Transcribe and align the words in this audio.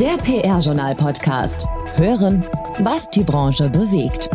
Der 0.00 0.16
PR-Journal-Podcast. 0.18 1.66
Hören, 1.96 2.44
was 2.78 3.08
die 3.10 3.24
Branche 3.24 3.68
bewegt. 3.68 4.30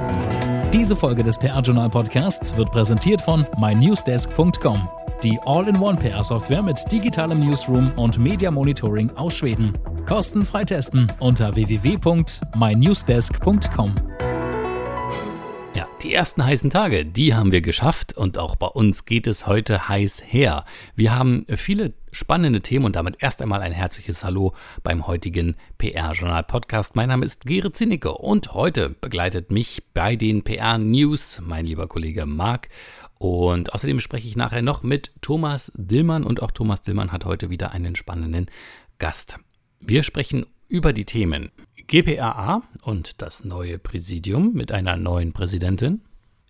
Diese 0.74 0.94
Folge 0.94 1.24
des 1.24 1.38
PR-Journal-Podcasts 1.38 2.54
wird 2.58 2.70
präsentiert 2.70 3.22
von 3.22 3.48
mynewsdesk.com. 3.58 4.90
Die 5.24 5.40
All-in-One 5.46 5.98
PR-Software 5.98 6.64
mit 6.64 6.80
digitalem 6.92 7.40
Newsroom 7.40 7.94
und 7.96 8.20
Media 8.20 8.52
Monitoring 8.52 9.10
aus 9.12 9.38
Schweden. 9.38 9.72
Kostenfrei 10.06 10.66
testen 10.66 11.10
unter 11.22 11.56
www.mynewsdesk.com. 11.56 13.96
Ja, 15.76 15.88
die 16.04 16.14
ersten 16.14 16.46
heißen 16.46 16.70
Tage, 16.70 17.04
die 17.04 17.34
haben 17.34 17.52
wir 17.52 17.62
geschafft 17.62 18.16
und 18.16 18.38
auch 18.38 18.56
bei 18.56 18.68
uns 18.68 19.06
geht 19.06 19.26
es 19.26 19.48
heute 19.48 19.90
heiß 19.90 20.22
her. 20.24 20.66
Wir 20.96 21.16
haben 21.16 21.48
viele 21.56 21.94
spannende 22.12 22.62
Themen 22.62 22.86
und 22.86 22.96
damit 22.96 23.16
erst 23.24 23.42
einmal 23.42 23.62
ein 23.62 23.72
herzliches 23.72 24.24
Hallo 24.24 24.54
beim 24.84 25.08
heutigen 25.08 25.56
PR-Journal-Podcast. 25.80 26.96
Mein 26.96 27.10
Name 27.10 27.26
ist 27.26 27.48
Gere 27.48 27.72
Zinicke 27.72 28.12
und 28.12 28.54
heute 28.54 28.92
begleitet 28.92 29.50
mich 29.50 29.82
bei 29.96 30.16
den 30.16 30.44
PR-News 30.44 31.42
mein 31.44 31.66
lieber 31.66 31.88
Kollege 31.88 32.28
Marc. 32.28 32.70
Und 33.18 33.74
außerdem 33.74 34.00
spreche 34.00 34.28
ich 34.28 34.36
nachher 34.36 34.62
noch 34.62 34.84
mit 34.84 35.12
Thomas 35.22 35.72
Dillmann 35.76 36.24
und 36.24 36.40
auch 36.44 36.52
Thomas 36.52 36.84
Dillmann 36.84 37.12
hat 37.12 37.26
heute 37.26 37.50
wieder 37.50 37.72
einen 37.72 37.96
spannenden 37.96 38.46
Gast. 39.00 39.40
Wir 39.80 40.04
sprechen 40.04 40.46
über 40.70 40.94
die 40.94 41.06
Themen 41.06 41.52
GPRA 41.94 42.64
und 42.82 43.22
das 43.22 43.46
neue 43.46 43.78
Präsidium 43.78 44.54
mit 44.54 44.72
einer 44.72 44.98
neuen 44.98 45.32
Präsidentin. 45.32 46.02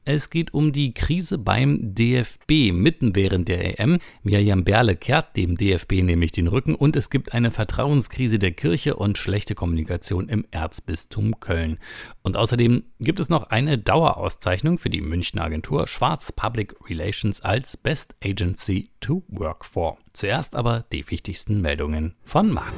Es 0.05 0.29
geht 0.29 0.53
um 0.53 0.71
die 0.71 0.93
Krise 0.93 1.38
beim 1.38 1.93
DFB 1.93 2.71
mitten 2.71 3.13
während 3.13 3.49
der 3.49 3.77
EM. 3.77 3.97
Mirjam 4.21 4.63
Berle 4.63 4.95
kehrt 4.95 5.35
dem 5.35 5.57
DFB 5.57 6.02
nämlich 6.02 6.31
den 6.31 6.47
Rücken 6.47 6.75
und 6.75 6.95
es 6.95 7.09
gibt 7.09 7.33
eine 7.33 7.52
Vertrauenskrise 7.52 8.39
der 8.39 8.52
Kirche 8.52 8.95
und 8.95 9.17
schlechte 9.17 9.53
Kommunikation 9.53 10.29
im 10.29 10.45
Erzbistum 10.52 11.41
Köln. 11.41 11.78
Und 12.22 12.38
außerdem 12.38 12.83
gibt 13.02 13.19
es 13.19 13.28
noch 13.28 13.50
eine 13.50 13.78
Dauerauszeichnung 13.78 14.78
für 14.78 14.89
die 14.89 15.02
Münchner 15.02 15.44
Agentur 15.44 15.89
Schwarz 15.89 16.31
Public 16.31 16.73
Relations 16.89 17.41
als 17.41 17.75
Best 17.75 18.16
Agency 18.23 18.91
to 19.02 19.23
Work 19.28 19.66
for. 19.66 19.97
Zuerst 20.13 20.55
aber 20.55 20.85
die 20.94 21.11
wichtigsten 21.11 21.59
Meldungen 21.59 22.16
von 22.23 22.50
Marc. 22.50 22.72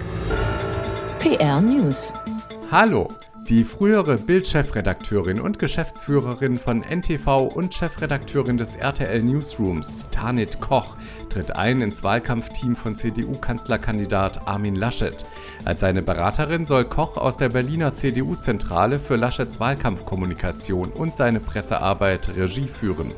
PR 1.19 1.61
News. 1.61 2.11
Hallo, 2.71 3.09
die 3.47 3.63
frühere 3.63 4.17
Bild-Chefredakteurin 4.17 5.39
und 5.39 5.59
Geschäftsführerin 5.59 6.57
von 6.57 6.81
NTV 6.81 7.43
und 7.43 7.75
Chefredakteurin 7.75 8.57
des 8.57 8.75
RTL 8.75 9.21
Newsrooms, 9.21 10.09
Tanit 10.09 10.59
Koch, 10.61 10.95
tritt 11.29 11.55
ein 11.55 11.79
ins 11.79 12.03
Wahlkampfteam 12.03 12.75
von 12.75 12.95
CDU-Kanzlerkandidat 12.95 14.47
Armin 14.47 14.75
Laschet. 14.75 15.25
Als 15.63 15.81
seine 15.81 16.01
Beraterin 16.01 16.65
soll 16.65 16.85
Koch 16.85 17.17
aus 17.17 17.37
der 17.37 17.49
Berliner 17.49 17.93
CDU-Zentrale 17.93 18.99
für 18.99 19.15
Laschets 19.15 19.59
Wahlkampfkommunikation 19.59 20.89
und 20.89 21.15
seine 21.15 21.39
Pressearbeit 21.39 22.35
Regie 22.35 22.67
führen. 22.67 23.11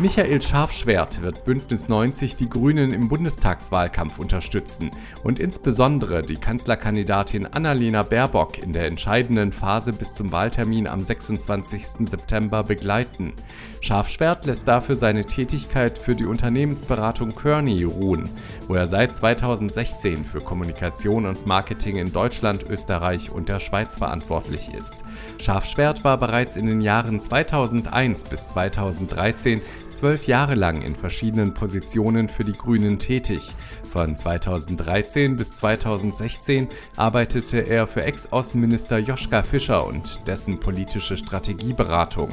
Michael 0.00 0.42
Scharfschwert 0.42 1.22
wird 1.22 1.44
Bündnis 1.44 1.86
90 1.86 2.34
die 2.34 2.50
Grünen 2.50 2.92
im 2.92 3.08
Bundestagswahlkampf 3.08 4.18
unterstützen 4.18 4.90
und 5.22 5.38
insbesondere 5.38 6.22
die 6.22 6.34
Kanzlerkandidatin 6.34 7.46
Annalena 7.46 8.02
Baerbock 8.02 8.58
in 8.58 8.72
der 8.72 8.88
entscheidenden 8.88 9.52
Phase 9.52 9.92
bis 9.92 10.12
zum 10.12 10.32
Wahltermin 10.32 10.88
am 10.88 11.00
26. 11.00 12.08
September 12.08 12.64
begleiten. 12.64 13.34
Scharfschwert 13.82 14.46
lässt 14.46 14.66
dafür 14.66 14.96
seine 14.96 15.26
Tätigkeit 15.26 15.96
für 15.96 16.16
die 16.16 16.26
Unternehmensberatung 16.26 17.32
Kearney 17.36 17.84
ruhen, 17.84 18.28
wo 18.66 18.74
er 18.74 18.88
seit 18.88 19.14
2016 19.14 20.24
für 20.24 20.40
Kommunikation 20.40 21.24
und 21.24 21.46
Marketing 21.46 21.96
in 21.96 22.12
Deutschland, 22.12 22.64
Österreich 22.68 23.30
und 23.30 23.48
der 23.48 23.60
Schweiz 23.60 23.94
verantwortlich 23.94 24.74
ist. 24.74 25.04
Scharfschwert 25.38 26.02
war 26.02 26.18
bereits 26.18 26.56
in 26.56 26.66
den 26.66 26.80
Jahren 26.80 27.20
2001 27.20 28.24
bis 28.24 28.48
2013 28.48 29.60
zwölf 29.94 30.26
Jahre 30.26 30.54
lang 30.54 30.82
in 30.82 30.94
verschiedenen 30.94 31.54
Positionen 31.54 32.28
für 32.28 32.44
die 32.44 32.52
Grünen 32.52 32.98
tätig. 32.98 33.54
Von 33.90 34.16
2013 34.16 35.36
bis 35.36 35.52
2016 35.54 36.68
arbeitete 36.96 37.60
er 37.60 37.86
für 37.86 38.02
Ex-Außenminister 38.02 38.98
Joschka 38.98 39.42
Fischer 39.42 39.86
und 39.86 40.26
dessen 40.26 40.60
politische 40.60 41.16
Strategieberatung. 41.16 42.30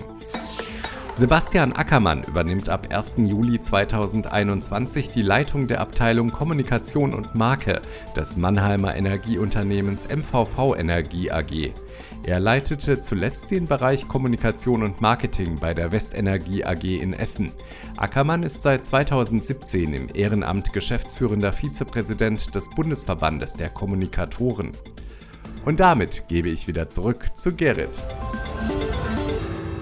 Sebastian 1.16 1.73
Ackermann 1.73 2.23
übernimmt 2.23 2.69
ab 2.69 2.88
1. 2.89 3.16
Juli 3.17 3.61
2021 3.61 5.09
die 5.09 5.21
Leitung 5.21 5.67
der 5.67 5.81
Abteilung 5.81 6.31
Kommunikation 6.31 7.13
und 7.13 7.35
Marke 7.35 7.81
des 8.16 8.38
Mannheimer 8.38 8.95
Energieunternehmens 8.95 10.07
MVV 10.07 10.75
Energie 10.77 11.29
AG. 11.29 11.73
Er 12.23 12.39
leitete 12.39 12.99
zuletzt 12.99 13.49
den 13.49 13.65
Bereich 13.65 14.07
Kommunikation 14.07 14.83
und 14.83 15.01
Marketing 15.01 15.57
bei 15.59 15.73
der 15.73 15.91
Westenergie 15.91 16.63
AG 16.63 16.83
in 16.83 17.13
Essen. 17.13 17.51
Ackermann 17.97 18.43
ist 18.43 18.61
seit 18.61 18.85
2017 18.85 19.93
im 19.93 20.07
Ehrenamt 20.13 20.71
geschäftsführender 20.71 21.51
Vizepräsident 21.51 22.53
des 22.53 22.69
Bundesverbandes 22.69 23.53
der 23.53 23.69
Kommunikatoren. 23.69 24.73
Und 25.65 25.79
damit 25.79 26.27
gebe 26.27 26.49
ich 26.49 26.67
wieder 26.67 26.89
zurück 26.89 27.31
zu 27.35 27.55
Gerrit. 27.55 28.03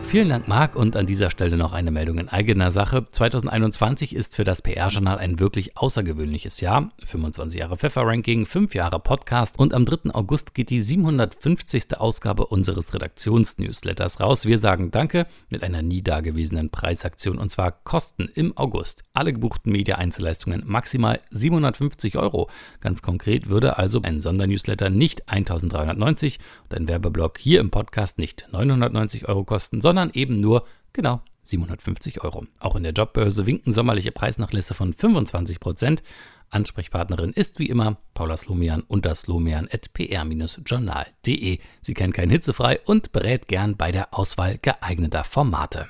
Vielen 0.10 0.30
Dank, 0.30 0.48
Marc. 0.48 0.76
Und 0.76 0.96
an 0.96 1.06
dieser 1.06 1.30
Stelle 1.30 1.56
noch 1.56 1.72
eine 1.72 1.92
Meldung 1.92 2.18
in 2.18 2.30
eigener 2.30 2.72
Sache. 2.72 3.06
2021 3.08 4.16
ist 4.16 4.36
für 4.36 4.44
das 4.44 4.64
PR-Journal 4.64 5.20
ein 5.20 5.40
wirklich 5.40 5.78
außergewöhnliches 5.78 6.62
Jahr. 6.62 6.90
25 7.06 7.60
Jahre 7.60 7.78
Pfeffer-Ranking, 7.78 8.48
5 8.48 8.74
Jahre 8.74 9.00
Podcast 9.00 9.60
und 9.60 9.72
am 9.76 9.86
3. 9.86 10.16
August 10.16 10.56
geht 10.56 10.72
die 10.72 10.82
750. 10.82 12.00
Ausgabe 12.00 12.48
unseres 12.48 12.92
Redaktionsnewsletters 12.96 14.20
raus. 14.20 14.48
Wir 14.48 14.58
sagen 14.58 14.90
Danke 14.90 15.28
mit 15.50 15.62
einer 15.62 15.84
nie 15.84 16.02
dagewesenen 16.02 16.72
Preisaktion 16.72 17.38
und 17.38 17.52
zwar 17.52 17.72
Kosten 17.72 18.32
im 18.34 18.58
August. 18.58 19.04
Alle 19.14 19.32
gebuchten 19.32 19.72
Media-Einzelleistungen 19.72 20.64
maximal 20.66 21.20
750 21.30 22.18
Euro. 22.18 22.50
Ganz 22.82 23.04
konkret 23.04 23.48
würde 23.48 23.78
also 23.78 24.02
ein 24.02 24.22
Sondernewsletter 24.22 24.90
nicht 24.90 25.30
1390 25.30 26.40
und 26.64 26.76
ein 26.76 26.88
Werbeblock 26.88 27.38
hier 27.38 27.60
im 27.60 27.70
Podcast 27.70 28.18
nicht 28.18 28.48
990 28.52 29.30
Euro 29.30 29.44
kosten, 29.44 29.82
sondern 29.82 29.99
sondern 30.00 30.16
eben 30.16 30.40
nur, 30.40 30.64
genau, 30.94 31.22
750 31.44 32.24
Euro. 32.24 32.46
Auch 32.60 32.76
in 32.76 32.82
der 32.84 32.94
Jobbörse 32.94 33.46
winken 33.46 33.74
sommerliche 33.74 34.12
Preisnachlässe 34.12 34.74
von 34.74 34.94
25 34.94 35.60
Prozent. 35.60 36.02
Ansprechpartnerin 36.50 37.34
ist 37.34 37.60
wie 37.60 37.68
immer 37.68 37.98
Paula 38.14 38.38
Slomian 38.38 38.82
unter 38.82 39.14
slomian.pr-journal.de. 39.14 41.60
Sie 41.82 41.94
kennt 41.94 42.14
kein 42.14 42.30
hitzefrei 42.30 42.80
und 42.86 43.12
berät 43.12 43.48
gern 43.48 43.76
bei 43.78 43.92
der 43.92 44.18
Auswahl 44.18 44.58
geeigneter 44.58 45.26
Formate. 45.26 45.90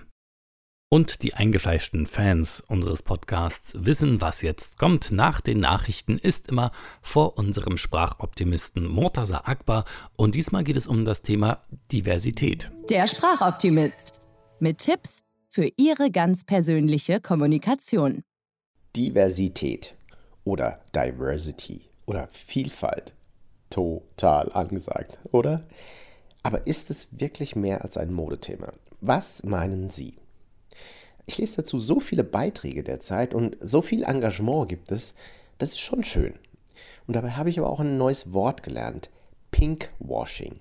Und 0.91 1.21
die 1.21 1.35
eingefleischten 1.35 2.07
Fans 2.07 2.61
unseres 2.67 3.03
Podcasts 3.03 3.75
wissen, 3.77 4.21
was 4.21 4.41
jetzt 4.41 4.79
kommt. 4.79 5.11
Nach 5.11 5.39
den 5.39 5.59
Nachrichten 5.59 6.17
ist 6.17 6.49
immer 6.49 6.71
vor 7.03 7.37
unserem 7.37 7.77
Sprachoptimisten 7.77 8.87
Mortaza 8.87 9.41
Akbar 9.45 9.85
und 10.17 10.33
diesmal 10.33 10.63
geht 10.63 10.77
es 10.77 10.87
um 10.87 11.05
das 11.05 11.21
Thema 11.21 11.61
Diversität. 11.91 12.71
Der 12.89 13.05
Sprachoptimist 13.07 14.19
mit 14.59 14.79
Tipps 14.79 15.23
für 15.47 15.69
Ihre 15.77 16.09
ganz 16.09 16.43
persönliche 16.43 17.21
Kommunikation. 17.21 18.23
Diversität 18.95 19.95
oder 20.43 20.79
Diversity 20.95 21.81
oder 22.07 22.27
Vielfalt. 22.31 23.13
Total 23.69 24.51
angesagt, 24.53 25.19
oder? 25.31 25.67
Aber 26.41 26.65
ist 26.65 26.89
es 26.89 27.09
wirklich 27.11 27.55
mehr 27.55 27.83
als 27.83 27.95
ein 27.95 28.11
Modethema? 28.11 28.73
Was 29.01 29.43
meinen 29.43 29.91
Sie? 29.91 30.18
Ich 31.29 31.37
lese 31.37 31.57
dazu 31.57 31.79
so 31.79 31.99
viele 31.99 32.23
Beiträge 32.23 32.81
derzeit 32.81 33.35
und 33.35 33.55
so 33.59 33.83
viel 33.83 34.01
Engagement 34.01 34.67
gibt 34.67 34.91
es, 34.91 35.13
das 35.59 35.73
ist 35.73 35.79
schon 35.79 36.03
schön. 36.03 36.33
Und 37.05 37.15
dabei 37.15 37.33
habe 37.33 37.51
ich 37.51 37.59
aber 37.59 37.69
auch 37.69 37.79
ein 37.79 37.99
neues 37.99 38.33
Wort 38.33 38.63
gelernt, 38.63 39.11
Pinkwashing. 39.51 40.59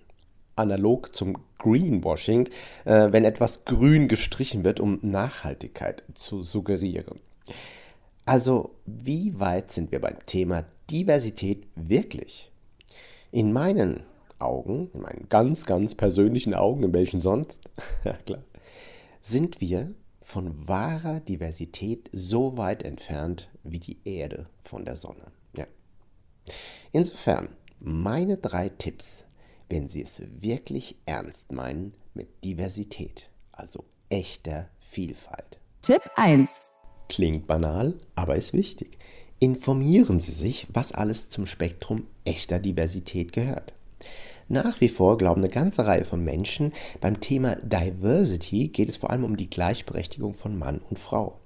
Analog 0.56 1.16
zum 1.16 1.38
Greenwashing, 1.56 2.50
äh, 2.84 3.10
wenn 3.12 3.24
etwas 3.24 3.64
grün 3.64 4.08
gestrichen 4.08 4.62
wird, 4.62 4.78
um 4.78 4.98
Nachhaltigkeit 5.00 6.02
zu 6.12 6.42
suggerieren. 6.42 7.18
Also, 8.26 8.74
wie 8.84 9.40
weit 9.40 9.70
sind 9.70 9.90
wir 9.90 10.02
beim 10.02 10.18
Thema 10.26 10.66
Diversität 10.90 11.66
wirklich? 11.76 12.52
In 13.32 13.54
meinen 13.54 14.02
Augen, 14.38 14.90
in 14.92 15.00
meinen 15.00 15.30
ganz, 15.30 15.64
ganz 15.64 15.94
persönlichen 15.94 16.52
Augen, 16.52 16.82
in 16.82 16.92
welchen 16.92 17.20
sonst, 17.20 17.58
ja 18.04 18.12
klar, 18.26 18.42
sind 19.22 19.62
wir 19.62 19.94
von 20.28 20.68
wahrer 20.68 21.20
Diversität 21.20 22.10
so 22.12 22.58
weit 22.58 22.82
entfernt 22.82 23.48
wie 23.64 23.78
die 23.78 23.96
Erde 24.04 24.44
von 24.62 24.84
der 24.84 24.98
Sonne. 24.98 25.32
Ja. 25.56 25.66
Insofern, 26.92 27.48
meine 27.80 28.36
drei 28.36 28.68
Tipps, 28.68 29.24
wenn 29.70 29.88
Sie 29.88 30.02
es 30.02 30.20
wirklich 30.38 30.96
ernst 31.06 31.50
meinen 31.50 31.94
mit 32.12 32.44
Diversität, 32.44 33.30
also 33.52 33.84
echter 34.10 34.68
Vielfalt. 34.80 35.58
Tipp 35.80 36.02
1. 36.16 36.60
Klingt 37.08 37.46
banal, 37.46 37.98
aber 38.14 38.36
ist 38.36 38.52
wichtig. 38.52 38.98
Informieren 39.38 40.20
Sie 40.20 40.32
sich, 40.32 40.66
was 40.68 40.92
alles 40.92 41.30
zum 41.30 41.46
Spektrum 41.46 42.06
echter 42.26 42.58
Diversität 42.58 43.32
gehört. 43.32 43.72
Nach 44.50 44.80
wie 44.80 44.88
vor 44.88 45.18
glauben 45.18 45.42
eine 45.42 45.50
ganze 45.50 45.84
Reihe 45.84 46.04
von 46.04 46.24
Menschen, 46.24 46.72
beim 47.02 47.20
Thema 47.20 47.56
Diversity 47.56 48.68
geht 48.68 48.88
es 48.88 48.96
vor 48.96 49.10
allem 49.10 49.24
um 49.24 49.36
die 49.36 49.50
Gleichberechtigung 49.50 50.32
von 50.32 50.58
Mann 50.58 50.80
und 50.88 50.98
Frau. 50.98 51.38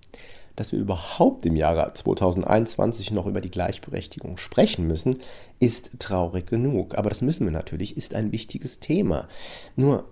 Dass 0.54 0.70
wir 0.70 0.78
überhaupt 0.78 1.44
im 1.44 1.56
Jahre 1.56 1.92
2021 1.92 3.10
noch 3.10 3.26
über 3.26 3.40
die 3.40 3.50
Gleichberechtigung 3.50 4.36
sprechen 4.36 4.86
müssen, 4.86 5.18
ist 5.58 5.98
traurig 5.98 6.46
genug. 6.46 6.96
Aber 6.96 7.08
das 7.08 7.22
müssen 7.22 7.44
wir 7.44 7.52
natürlich, 7.52 7.96
ist 7.96 8.14
ein 8.14 8.30
wichtiges 8.30 8.78
Thema. 8.78 9.26
Nur 9.74 10.04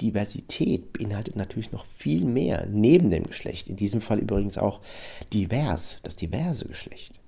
Diversität 0.00 0.94
beinhaltet 0.94 1.36
natürlich 1.36 1.72
noch 1.72 1.84
viel 1.84 2.24
mehr 2.24 2.66
neben 2.70 3.10
dem 3.10 3.24
Geschlecht. 3.24 3.68
In 3.68 3.76
diesem 3.76 4.00
Fall 4.00 4.20
übrigens 4.20 4.56
auch 4.56 4.80
divers, 5.34 5.98
das 6.02 6.16
diverse 6.16 6.64
Geschlecht. 6.64 7.20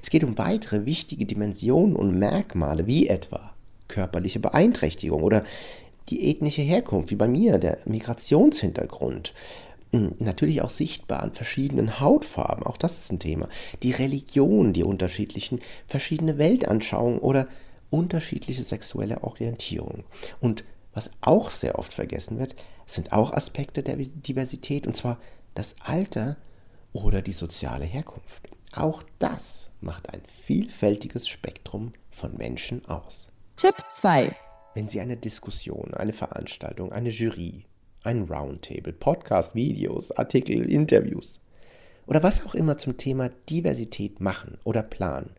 Es 0.00 0.08
geht 0.08 0.24
um 0.24 0.38
weitere 0.38 0.86
wichtige 0.86 1.26
Dimensionen 1.26 1.94
und 1.94 2.18
Merkmale, 2.18 2.86
wie 2.86 3.08
etwa 3.08 3.51
körperliche 3.92 4.40
Beeinträchtigung 4.40 5.22
oder 5.22 5.44
die 6.08 6.30
ethnische 6.30 6.62
Herkunft, 6.62 7.10
wie 7.10 7.16
bei 7.16 7.28
mir, 7.28 7.58
der 7.58 7.78
Migrationshintergrund. 7.84 9.34
Hm, 9.92 10.14
natürlich 10.18 10.62
auch 10.62 10.70
sichtbar 10.70 11.22
an 11.22 11.32
verschiedenen 11.32 12.00
Hautfarben, 12.00 12.64
auch 12.64 12.78
das 12.78 12.98
ist 12.98 13.12
ein 13.12 13.18
Thema. 13.18 13.48
Die 13.82 13.92
Religion, 13.92 14.72
die 14.72 14.82
unterschiedlichen, 14.82 15.60
verschiedene 15.86 16.38
Weltanschauungen 16.38 17.18
oder 17.18 17.46
unterschiedliche 17.90 18.62
sexuelle 18.62 19.22
Orientierung. 19.22 20.04
Und 20.40 20.64
was 20.94 21.10
auch 21.20 21.50
sehr 21.50 21.78
oft 21.78 21.92
vergessen 21.92 22.38
wird, 22.38 22.54
sind 22.86 23.12
auch 23.12 23.32
Aspekte 23.32 23.82
der 23.82 23.96
Diversität, 23.96 24.86
und 24.86 24.96
zwar 24.96 25.18
das 25.54 25.76
Alter 25.80 26.36
oder 26.94 27.20
die 27.20 27.32
soziale 27.32 27.84
Herkunft. 27.84 28.48
Auch 28.74 29.02
das 29.18 29.70
macht 29.82 30.12
ein 30.12 30.22
vielfältiges 30.24 31.28
Spektrum 31.28 31.92
von 32.10 32.34
Menschen 32.36 32.86
aus. 32.86 33.28
Tipp 33.62 33.76
2. 33.90 34.34
Wenn 34.74 34.88
Sie 34.88 35.00
eine 35.00 35.16
Diskussion, 35.16 35.94
eine 35.94 36.12
Veranstaltung, 36.12 36.90
eine 36.90 37.10
Jury, 37.10 37.64
ein 38.02 38.22
Roundtable, 38.22 38.92
Podcast, 38.92 39.54
Videos, 39.54 40.10
Artikel, 40.10 40.68
Interviews 40.68 41.40
oder 42.08 42.24
was 42.24 42.44
auch 42.44 42.56
immer 42.56 42.76
zum 42.76 42.96
Thema 42.96 43.28
Diversität 43.48 44.20
machen 44.20 44.58
oder 44.64 44.82
planen, 44.82 45.30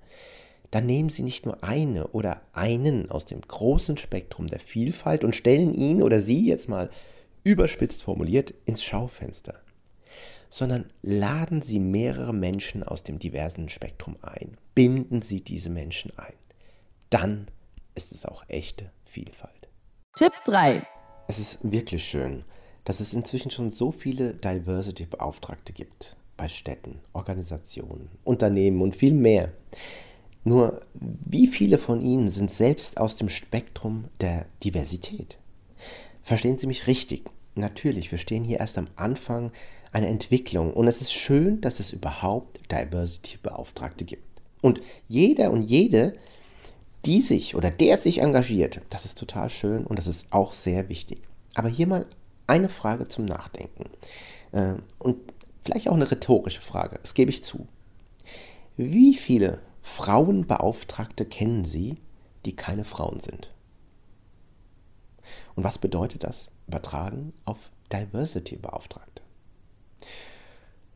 dann 0.71 0.85
nehmen 0.85 1.09
Sie 1.09 1.21
nicht 1.23 1.45
nur 1.45 1.65
eine 1.65 2.07
oder 2.11 2.39
einen 2.53 3.11
aus 3.11 3.25
dem 3.25 3.41
großen 3.41 3.97
Spektrum 3.97 4.47
der 4.47 4.61
Vielfalt 4.61 5.25
und 5.25 5.35
stellen 5.35 5.73
ihn 5.73 6.01
oder 6.01 6.21
sie 6.21 6.47
jetzt 6.47 6.69
mal 6.69 6.89
überspitzt 7.43 8.03
formuliert 8.03 8.53
ins 8.63 8.85
Schaufenster, 8.85 9.55
sondern 10.49 10.85
laden 11.01 11.61
Sie 11.61 11.79
mehrere 11.79 12.33
Menschen 12.33 12.83
aus 12.83 13.03
dem 13.03 13.19
diversen 13.19 13.67
Spektrum 13.67 14.15
ein, 14.21 14.55
binden 14.75 15.21
Sie 15.21 15.41
diese 15.41 15.69
Menschen 15.69 16.17
ein. 16.17 16.35
Dann 17.09 17.47
ist 17.95 18.13
es 18.13 18.25
auch 18.25 18.43
echte 18.47 18.91
Vielfalt. 19.03 19.69
Tipp 20.15 20.33
3. 20.45 20.85
Es 21.27 21.39
ist 21.39 21.59
wirklich 21.63 22.03
schön, 22.05 22.43
dass 22.85 22.99
es 22.99 23.13
inzwischen 23.13 23.51
schon 23.51 23.71
so 23.71 23.91
viele 23.91 24.33
Diversity-Beauftragte 24.33 25.73
gibt. 25.73 26.15
Bei 26.35 26.49
Städten, 26.49 26.99
Organisationen, 27.13 28.09
Unternehmen 28.23 28.81
und 28.81 28.95
viel 28.95 29.13
mehr. 29.13 29.51
Nur 30.43 30.81
wie 30.93 31.47
viele 31.47 31.77
von 31.77 32.01
ihnen 32.01 32.29
sind 32.29 32.51
selbst 32.51 32.97
aus 32.97 33.15
dem 33.15 33.29
Spektrum 33.29 34.05
der 34.19 34.47
Diversität? 34.63 35.37
Verstehen 36.21 36.57
Sie 36.57 36.67
mich 36.67 36.87
richtig? 36.87 37.29
Natürlich, 37.55 38.11
wir 38.11 38.17
stehen 38.17 38.43
hier 38.43 38.59
erst 38.59 38.77
am 38.77 38.87
Anfang 38.95 39.51
einer 39.91 40.07
Entwicklung 40.07 40.73
und 40.73 40.87
es 40.87 41.01
ist 41.01 41.13
schön, 41.13 41.61
dass 41.61 41.79
es 41.79 41.93
überhaupt 41.93 42.59
Diversity-Beauftragte 42.71 44.05
gibt. 44.05 44.41
Und 44.61 44.81
jeder 45.07 45.51
und 45.51 45.61
jede 45.61 46.13
die 47.05 47.21
sich 47.21 47.55
oder 47.55 47.69
der 47.69 47.97
sich 47.97 48.19
engagiert, 48.19 48.81
das 48.89 49.05
ist 49.05 49.17
total 49.17 49.50
schön 49.50 49.85
und 49.85 50.00
das 50.00 50.07
ist 50.07 50.27
auch 50.31 50.53
sehr 50.53 50.89
wichtig. 50.89 51.21
Aber 51.55 51.67
hier 51.67 51.88
mal 51.88 52.05
eine 52.47 52.69
Frage 52.69 53.07
zum 53.07 53.25
Nachdenken. 53.25 53.89
Äh, 54.51 54.75
und 55.00 55.17
vielleicht 55.61 55.89
auch 55.89 55.95
eine 55.95 56.09
rhetorische 56.09 56.61
Frage, 56.61 57.00
das 57.01 57.13
gebe 57.13 57.31
ich 57.31 57.44
zu. 57.44 57.67
Wie 58.77 59.15
viele 59.15 59.59
Frauenbeauftragte 59.81 61.25
kennen 61.25 61.63
Sie, 61.63 61.97
die 62.45 62.55
keine 62.55 62.85
Frauen 62.85 63.19
sind? 63.19 63.53
Und 65.55 65.63
was 65.63 65.77
bedeutet 65.77 66.23
das 66.23 66.50
übertragen 66.67 67.33
auf 67.45 67.69
Diversity-Beauftragte? 67.91 69.21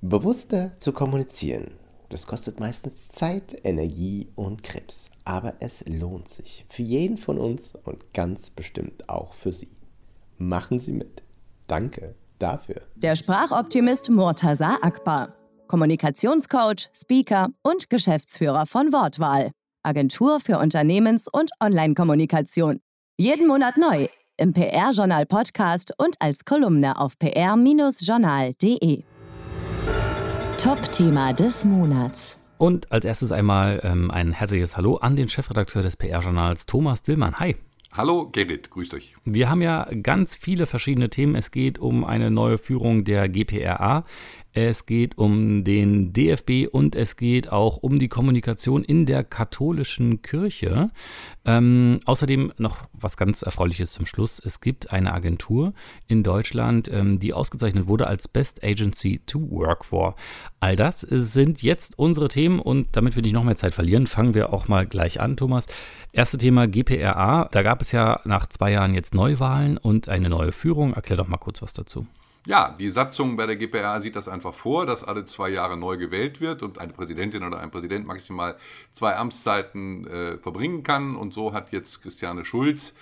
Bewusster 0.02 0.78
zu 0.78 0.94
kommunizieren, 0.94 1.72
das 2.10 2.28
kostet 2.28 2.60
meistens 2.60 3.10
Zeit, 3.10 3.60
Energie 3.64 4.28
und 4.36 4.64
Krebs. 4.64 5.10
Aber 5.26 5.56
es 5.60 5.84
lohnt 5.88 6.30
sich. 6.30 6.66
Für 6.70 6.84
jeden 6.84 7.18
von 7.18 7.38
uns 7.38 7.74
und 7.84 8.14
ganz 8.14 8.50
bestimmt 8.50 9.10
auch 9.10 9.34
für 9.34 9.52
Sie. 9.52 9.70
Machen 10.38 10.80
Sie 10.80 10.94
mit. 10.94 11.24
Danke 11.68 12.16
dafür. 12.40 12.82
Der 12.96 13.16
Sprachoptimist 13.16 14.10
Murtaza 14.10 14.78
Akbar. 14.82 15.34
Kommunikationscoach, 15.68 16.90
Speaker 16.94 17.50
und 17.62 17.90
Geschäftsführer 17.90 18.66
von 18.66 18.94
Wortwahl. 18.94 19.52
Agentur 19.84 20.40
für 20.40 20.60
Unternehmens- 20.60 21.28
und 21.32 21.52
Online-Kommunikation. 21.62 22.80
Jeden 23.18 23.48
Monat 23.48 23.78
neu 23.78 24.08
im 24.38 24.54
PR-Journal 24.54 25.26
Podcast 25.26 25.94
und 25.98 26.16
als 26.20 26.46
Kolumne 26.46 27.00
auf 27.00 27.18
pr-journal.de. 27.18 29.04
Top-Thema 30.58 31.34
des 31.34 31.66
Monats. 31.66 32.40
Und 32.58 32.92
als 32.92 33.06
erstes 33.06 33.32
einmal 33.32 33.80
ähm, 33.84 34.10
ein 34.10 34.32
herzliches 34.32 34.76
Hallo 34.76 34.96
an 34.96 35.16
den 35.16 35.30
Chefredakteur 35.30 35.84
des 35.84 35.98
PR-Journals, 35.98 36.66
Thomas 36.66 37.04
Dillmann. 37.04 37.40
Hi. 37.40 37.56
Hallo, 37.92 38.28
Gerrit, 38.32 38.72
grüßt 38.72 38.96
euch. 38.96 39.16
Wir 39.24 39.52
haben 39.52 39.62
ja 39.62 39.88
ganz 40.02 40.36
viele 40.36 40.66
verschiedene 40.66 41.10
Themen. 41.10 41.36
Es 41.36 41.52
geht 41.52 41.78
um 41.78 42.04
eine 42.04 42.32
neue 42.32 42.58
Führung 42.58 43.04
der 43.04 43.30
GPRA. 43.30 44.04
Es 44.60 44.88
geht 44.88 45.20
um 45.20 45.64
den 45.64 46.14
DFB 46.14 46.68
und 46.72 46.96
es 46.96 47.16
geht 47.16 47.52
auch 47.52 47.78
um 47.78 48.00
die 48.00 48.08
Kommunikation 48.08 48.84
in 48.84 49.06
der 49.06 49.24
katholischen 49.24 50.24
Kirche. 50.24 50.90
Ähm, 51.46 52.00
außerdem 52.06 52.54
noch 52.58 52.88
was 52.92 53.18
ganz 53.18 53.44
Erfreuliches 53.44 53.92
zum 53.92 54.08
Schluss. 54.08 54.42
Es 54.44 54.60
gibt 54.60 54.92
eine 54.92 55.14
Agentur 55.14 55.74
in 56.08 56.24
Deutschland, 56.24 56.90
ähm, 56.92 57.20
die 57.20 57.34
ausgezeichnet 57.34 57.86
wurde 57.86 58.08
als 58.08 58.28
Best 58.28 58.64
Agency 58.64 59.22
to 59.28 59.40
Work 59.52 59.86
for. 59.86 60.16
All 60.60 60.76
das 60.76 61.02
sind 61.02 61.62
jetzt 61.62 62.00
unsere 62.00 62.28
Themen 62.28 62.60
und 62.60 62.88
damit 62.94 63.16
wir 63.16 63.22
nicht 63.22 63.34
noch 63.34 63.44
mehr 63.44 63.58
Zeit 63.58 63.76
verlieren, 63.76 64.08
fangen 64.08 64.34
wir 64.34 64.52
auch 64.54 64.68
mal 64.68 64.88
gleich 64.88 65.22
an, 65.22 65.38
Thomas. 65.38 65.68
Erste 66.14 66.40
Thema 66.40 66.68
GPRA. 66.68 67.48
Da 67.52 67.62
gab 67.62 67.82
es 67.82 67.92
ja 67.92 68.22
nach 68.26 68.48
zwei 68.48 68.72
Jahren 68.72 68.96
jetzt 68.96 69.14
Neuwahlen 69.14 69.78
und 69.78 70.10
eine 70.10 70.30
neue 70.30 70.52
Führung. 70.52 70.96
Erklär 70.96 71.18
doch 71.18 71.28
mal 71.28 71.38
kurz 71.38 71.62
was 71.62 71.74
dazu. 71.74 72.08
Ja, 72.48 72.74
die 72.80 72.90
Satzung 72.90 73.36
bei 73.36 73.46
der 73.46 73.58
GPRA 73.58 74.00
sieht 74.00 74.16
das 74.16 74.30
einfach 74.30 74.54
vor, 74.54 74.86
dass 74.86 75.04
alle 75.04 75.26
zwei 75.26 75.50
Jahre 75.50 75.76
neu 75.76 75.98
gewählt 75.98 76.40
wird 76.40 76.64
und 76.64 76.78
eine 76.78 76.94
Präsidentin 76.94 77.44
oder 77.44 77.60
ein 77.60 77.72
Präsident 77.72 78.08
maximal 78.08 78.56
zwei 78.94 79.18
Amtszeiten 79.18 80.08
äh, 80.08 80.38
verbringen 80.38 80.82
kann. 80.82 81.18
Und 81.18 81.34
so 81.34 81.52
hat 81.52 81.74
jetzt 81.74 82.02
Christiane 82.02 82.46
Schulz 82.46 82.96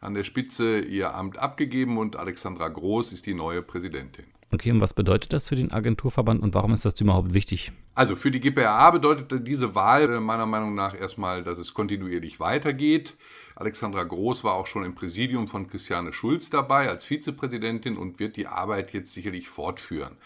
an 0.00 0.14
der 0.14 0.24
Spitze 0.24 0.80
ihr 0.80 1.14
Amt 1.14 1.38
abgegeben 1.38 1.96
und 1.96 2.16
Alexandra 2.16 2.66
Groß 2.66 3.12
ist 3.12 3.26
die 3.26 3.34
neue 3.34 3.62
Präsidentin. 3.62 4.24
Okay, 4.50 4.72
und 4.72 4.80
was 4.80 4.94
bedeutet 4.94 5.32
das 5.32 5.48
für 5.48 5.54
den 5.54 5.70
Agenturverband 5.70 6.42
und 6.42 6.54
warum 6.54 6.74
ist 6.74 6.84
das 6.84 7.00
überhaupt 7.00 7.34
wichtig? 7.34 7.70
Also 7.94 8.16
für 8.16 8.32
die 8.32 8.40
GPRA 8.40 8.90
bedeutet 8.90 9.46
diese 9.46 9.76
Wahl 9.76 10.10
äh, 10.10 10.18
meiner 10.18 10.46
Meinung 10.46 10.74
nach 10.74 10.98
erstmal, 10.98 11.44
dass 11.44 11.60
es 11.60 11.72
kontinuierlich 11.72 12.40
weitergeht. 12.40 13.14
Alexandra 13.58 14.04
Groß 14.04 14.44
war 14.44 14.54
auch 14.54 14.68
schon 14.68 14.84
im 14.84 14.94
Präsidium 14.94 15.48
von 15.48 15.66
Christiane 15.66 16.12
Schulz 16.12 16.48
dabei 16.48 16.88
als 16.88 17.04
Vizepräsidentin 17.04 17.96
und 17.96 18.20
wird 18.20 18.36
die 18.36 18.46
Arbeit 18.46 18.92
jetzt 18.92 19.12
sicherlich 19.12 19.48
fortführen. 19.48 20.16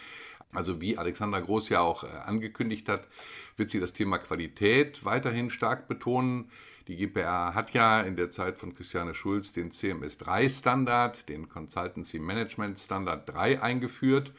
Also 0.52 0.82
wie 0.82 0.98
Alexandra 0.98 1.40
Groß 1.40 1.70
ja 1.70 1.80
auch 1.80 2.04
äh, 2.04 2.08
angekündigt 2.08 2.90
hat, 2.90 3.08
wird 3.56 3.70
sie 3.70 3.80
das 3.80 3.94
Thema 3.94 4.18
Qualität 4.18 5.06
weiterhin 5.06 5.48
stark 5.48 5.88
betonen. 5.88 6.50
Die 6.88 6.96
GPA 6.96 7.54
hat 7.54 7.72
ja 7.72 8.02
in 8.02 8.16
der 8.16 8.28
Zeit 8.28 8.58
von 8.58 8.74
Christiane 8.74 9.14
Schulz 9.14 9.54
den 9.54 9.72
CMS 9.72 10.18
3 10.18 10.50
Standard, 10.50 11.26
den 11.30 11.48
Consultancy 11.48 12.18
Management 12.18 12.78
Standard 12.80 13.26
3 13.32 13.62
eingeführt. 13.62 14.30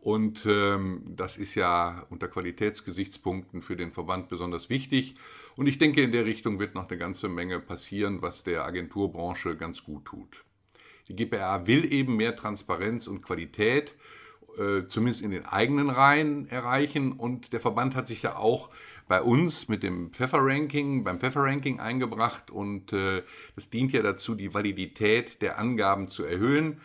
Und 0.00 0.46
ähm, 0.46 1.02
das 1.16 1.36
ist 1.36 1.54
ja 1.54 2.06
unter 2.08 2.28
Qualitätsgesichtspunkten 2.28 3.60
für 3.60 3.76
den 3.76 3.92
Verband 3.92 4.28
besonders 4.28 4.70
wichtig. 4.70 5.14
Und 5.56 5.66
ich 5.66 5.76
denke, 5.76 6.02
in 6.02 6.12
der 6.12 6.24
Richtung 6.24 6.58
wird 6.58 6.74
noch 6.74 6.88
eine 6.88 6.98
ganze 6.98 7.28
Menge 7.28 7.60
passieren, 7.60 8.22
was 8.22 8.42
der 8.42 8.64
Agenturbranche 8.64 9.56
ganz 9.56 9.84
gut 9.84 10.06
tut. 10.06 10.44
Die 11.08 11.16
GPA 11.16 11.66
will 11.66 11.92
eben 11.92 12.16
mehr 12.16 12.34
Transparenz 12.34 13.08
und 13.08 13.20
Qualität, 13.20 13.94
äh, 14.58 14.86
zumindest 14.86 15.22
in 15.22 15.32
den 15.32 15.44
eigenen 15.44 15.90
Reihen, 15.90 16.48
erreichen. 16.48 17.12
Und 17.12 17.52
der 17.52 17.60
Verband 17.60 17.94
hat 17.94 18.08
sich 18.08 18.22
ja 18.22 18.36
auch 18.36 18.70
bei 19.06 19.20
uns 19.20 19.68
mit 19.68 19.82
dem 19.82 20.12
Pfeffer-Ranking, 20.12 21.04
beim 21.04 21.18
Pfeffer-Ranking 21.18 21.78
eingebracht. 21.78 22.50
Und 22.50 22.94
äh, 22.94 23.22
das 23.54 23.68
dient 23.68 23.92
ja 23.92 24.00
dazu, 24.02 24.34
die 24.34 24.54
Validität 24.54 25.42
der 25.42 25.58
Angaben 25.58 26.08
zu 26.08 26.24
erhöhen. 26.24 26.80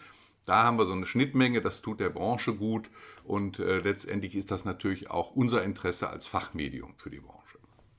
Da 0.45 0.63
haben 0.63 0.77
wir 0.77 0.85
so 0.85 0.93
eine 0.93 1.05
Schnittmenge, 1.05 1.61
das 1.61 1.81
tut 1.81 1.99
der 1.99 2.09
Branche 2.09 2.53
gut. 2.53 2.89
Und 3.23 3.59
äh, 3.59 3.79
letztendlich 3.79 4.35
ist 4.35 4.51
das 4.51 4.63
natürlich 4.65 5.09
auch 5.09 5.31
unser 5.31 5.63
Interesse 5.63 6.09
als 6.09 6.27
Fachmedium 6.27 6.93
für 6.97 7.09
die 7.09 7.19
Branche. 7.19 7.57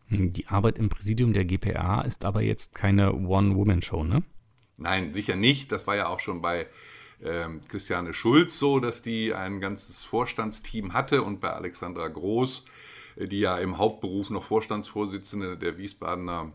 Die 0.08 0.46
Arbeit 0.46 0.78
im 0.78 0.88
Präsidium 0.88 1.32
der 1.32 1.44
GPA 1.44 2.02
ist 2.02 2.24
aber 2.24 2.42
jetzt 2.42 2.74
keine 2.74 3.12
One-Woman-Show, 3.12 4.04
ne? 4.04 4.22
Nein, 4.76 5.12
sicher 5.12 5.34
nicht. 5.34 5.72
Das 5.72 5.88
war 5.88 5.96
ja 5.96 6.06
auch 6.06 6.20
schon 6.20 6.42
bei 6.42 6.68
ähm, 7.22 7.62
Christiane 7.68 8.14
Schulz 8.14 8.58
so, 8.58 8.78
dass 8.78 9.02
die 9.02 9.34
ein 9.34 9.60
ganzes 9.60 10.04
Vorstandsteam 10.04 10.92
hatte 10.92 11.22
und 11.22 11.40
bei 11.40 11.50
Alexandra 11.50 12.06
Groß, 12.06 12.64
äh, 13.16 13.26
die 13.26 13.40
ja 13.40 13.58
im 13.58 13.78
Hauptberuf 13.78 14.30
noch 14.30 14.44
Vorstandsvorsitzende 14.44 15.56
der 15.56 15.78
Wiesbadener 15.78 16.52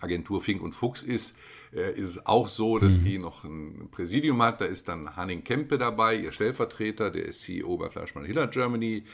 Agentur 0.00 0.40
Fink 0.40 0.62
und 0.62 0.74
Fuchs 0.74 1.04
ist, 1.04 1.36
ist 1.80 2.10
es 2.10 2.26
auch 2.26 2.48
so, 2.48 2.78
dass 2.78 3.00
mhm. 3.00 3.04
die 3.04 3.18
noch 3.18 3.44
ein 3.44 3.88
Präsidium 3.90 4.42
hat. 4.42 4.60
Da 4.60 4.64
ist 4.64 4.88
dann 4.88 5.16
Hanning 5.16 5.44
Kempe 5.44 5.78
dabei, 5.78 6.16
ihr 6.16 6.32
Stellvertreter, 6.32 7.10
der 7.10 7.26
ist 7.26 7.40
CEO 7.40 7.76
bei 7.76 7.90
Fleischmann 7.90 8.24
Hiller 8.24 8.46
Germany. 8.46 9.04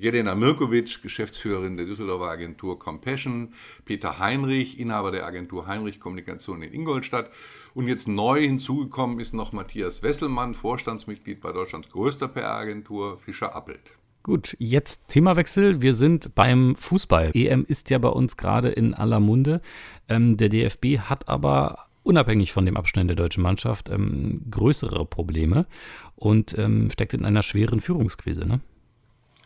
Jelena 0.00 0.36
Mirkovic, 0.36 1.02
Geschäftsführerin 1.02 1.76
der 1.76 1.84
Düsseldorfer 1.84 2.30
Agentur 2.30 2.78
Compassion, 2.78 3.54
Peter 3.84 4.20
Heinrich, 4.20 4.78
Inhaber 4.78 5.10
der 5.10 5.26
Agentur 5.26 5.66
Heinrich 5.66 5.98
Kommunikation 5.98 6.62
in 6.62 6.72
Ingolstadt 6.72 7.32
und 7.74 7.88
jetzt 7.88 8.06
neu 8.06 8.40
hinzugekommen 8.40 9.18
ist 9.18 9.34
noch 9.34 9.52
Matthias 9.52 10.02
Wesselmann, 10.02 10.54
Vorstandsmitglied 10.54 11.40
bei 11.40 11.52
Deutschlands 11.52 11.88
größter 11.90 12.28
PR-Agentur 12.28 13.18
Fischer 13.18 13.56
Appelt. 13.56 13.98
Gut, 14.22 14.56
jetzt 14.58 15.08
Themawechsel. 15.08 15.80
Wir 15.80 15.94
sind 15.94 16.34
beim 16.34 16.76
Fußball. 16.76 17.30
EM 17.34 17.64
ist 17.66 17.90
ja 17.90 17.98
bei 17.98 18.08
uns 18.08 18.36
gerade 18.36 18.68
in 18.68 18.94
aller 18.94 19.20
Munde. 19.20 19.60
Ähm, 20.08 20.36
der 20.36 20.48
DFB 20.48 20.98
hat 20.98 21.28
aber 21.28 21.87
unabhängig 22.08 22.52
von 22.52 22.66
dem 22.66 22.76
Abschneiden 22.76 23.08
der 23.08 23.16
deutschen 23.16 23.42
Mannschaft 23.42 23.90
ähm, 23.90 24.42
größere 24.50 25.04
Probleme 25.04 25.66
und 26.16 26.56
ähm, 26.58 26.90
steckt 26.90 27.14
in 27.14 27.24
einer 27.24 27.42
schweren 27.42 27.80
Führungskrise. 27.80 28.46
Ne? 28.46 28.60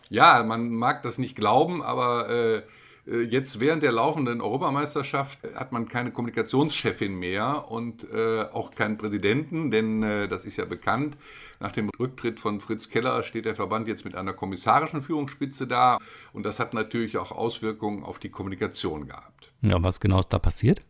Ja, 0.08 0.42
man 0.44 0.70
mag 0.70 1.02
das 1.02 1.18
nicht 1.18 1.34
glauben, 1.34 1.82
aber 1.82 2.28
äh, 2.28 2.62
äh, 3.06 3.22
jetzt 3.22 3.60
während 3.60 3.82
der 3.82 3.92
laufenden 3.92 4.40
Europameisterschaft 4.40 5.38
hat 5.54 5.72
man 5.72 5.88
keine 5.88 6.12
Kommunikationschefin 6.12 7.14
mehr 7.14 7.70
und 7.70 8.08
äh, 8.10 8.42
auch 8.52 8.70
keinen 8.70 8.96
Präsidenten, 8.96 9.70
denn 9.70 10.02
äh, 10.02 10.28
das 10.28 10.44
ist 10.44 10.56
ja 10.56 10.64
bekannt. 10.64 11.16
Nach 11.60 11.72
dem 11.72 11.90
Rücktritt 11.98 12.40
von 12.40 12.60
Fritz 12.60 12.88
Keller 12.88 13.22
steht 13.24 13.44
der 13.44 13.56
Verband 13.56 13.88
jetzt 13.88 14.04
mit 14.04 14.14
einer 14.14 14.32
kommissarischen 14.32 15.02
Führungsspitze 15.02 15.66
da 15.66 15.98
und 16.32 16.44
das 16.44 16.60
hat 16.60 16.74
natürlich 16.74 17.18
auch 17.18 17.32
Auswirkungen 17.32 18.04
auf 18.04 18.18
die 18.18 18.30
Kommunikation 18.30 19.06
gehabt. 19.06 19.52
Ja, 19.62 19.82
was 19.82 20.00
genau 20.00 20.20
ist 20.20 20.32
da 20.32 20.38
passiert? 20.38 20.82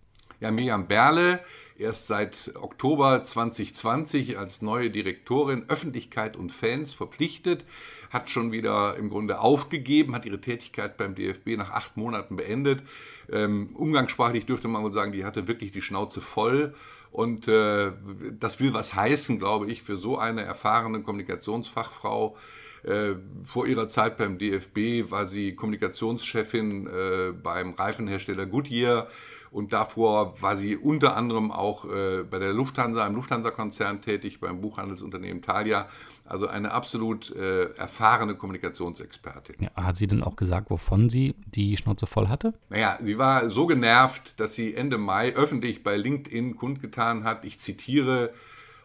Ja, 0.43 0.51
Miriam 0.51 0.89
Berle, 0.89 1.39
erst 1.79 2.09
seit 2.09 2.51
Oktober 2.61 3.23
2020 3.23 4.39
als 4.39 4.61
neue 4.61 4.91
Direktorin 4.91 5.67
Öffentlichkeit 5.69 6.37
und 6.37 6.51
Fans 6.51 6.95
verpflichtet 6.95 7.65
hat 8.11 8.29
schon 8.29 8.51
wieder 8.51 8.97
im 8.97 9.09
Grunde 9.09 9.39
aufgegeben, 9.39 10.17
hat 10.17 10.27
ihre 10.27 10.41
Tätigkeit 10.41 10.97
beim 10.97 11.15
DFB 11.15 11.57
nach 11.57 11.71
acht 11.71 11.97
Monaten 11.97 12.35
beendet. 12.35 12.83
Ähm, 13.31 13.71
umgangssprachlich 13.75 14.45
dürfte 14.45 14.67
man 14.67 14.83
wohl 14.83 14.93
sagen, 14.93 15.13
die 15.13 15.25
hatte 15.25 15.47
wirklich 15.47 15.71
die 15.71 15.81
Schnauze 15.81 16.21
voll. 16.21 16.75
Und 17.13 17.47
äh, 17.47 17.93
das 18.33 18.59
will 18.59 18.75
was 18.75 18.95
heißen, 18.95 19.39
glaube 19.39 19.71
ich, 19.71 19.85
für 19.85 19.97
so 19.97 20.19
eine 20.19 20.43
erfahrene 20.43 21.03
Kommunikationsfachfrau. 21.03 22.37
Äh, 22.83 23.13
vor 23.45 23.69
ihrer 23.69 23.87
Zeit 23.87 24.19
beim 24.19 24.39
DFB 24.39 25.09
war 25.09 25.27
sie 25.27 25.55
Kommunikationschefin 25.55 26.89
äh, 26.89 27.33
beim 27.33 27.75
Reifenhersteller 27.75 28.47
Goodyear 28.47 29.07
und 29.53 29.75
davor 29.75 30.41
war 30.41 30.57
sie 30.57 30.77
unter 30.77 31.15
anderem 31.15 31.51
auch 31.53 31.85
äh, 31.85 32.23
bei 32.23 32.39
der 32.39 32.55
Lufthansa, 32.55 33.07
im 33.07 33.15
Lufthansa-Konzern 33.15 34.01
tätig, 34.01 34.41
beim 34.41 34.63
Buchhandelsunternehmen 34.63 35.43
Thalia. 35.43 35.89
Also 36.25 36.47
eine 36.47 36.73
absolut 36.73 37.31
äh, 37.37 37.65
erfahrene 37.75 38.35
Kommunikationsexpertin. 38.35 39.57
Ja, 39.61 39.71
hat 39.75 39.97
sie 39.97 40.07
denn 40.07 40.23
auch 40.23 40.37
gesagt, 40.37 40.71
wovon 40.71 41.11
sie 41.11 41.35
die 41.47 41.77
Schnauze 41.77 42.07
voll 42.07 42.29
hatte? 42.29 42.55
Naja, 42.71 42.99
sie 43.03 43.19
war 43.19 43.51
so 43.51 43.67
genervt, 43.67 44.41
dass 44.41 44.55
sie 44.55 44.75
Ende 44.75 44.97
Mai 44.97 45.35
öffentlich 45.35 45.83
bei 45.83 45.97
LinkedIn 45.97 46.57
kundgetan 46.57 47.25
hat, 47.25 47.45
ich 47.45 47.59
zitiere, 47.59 48.33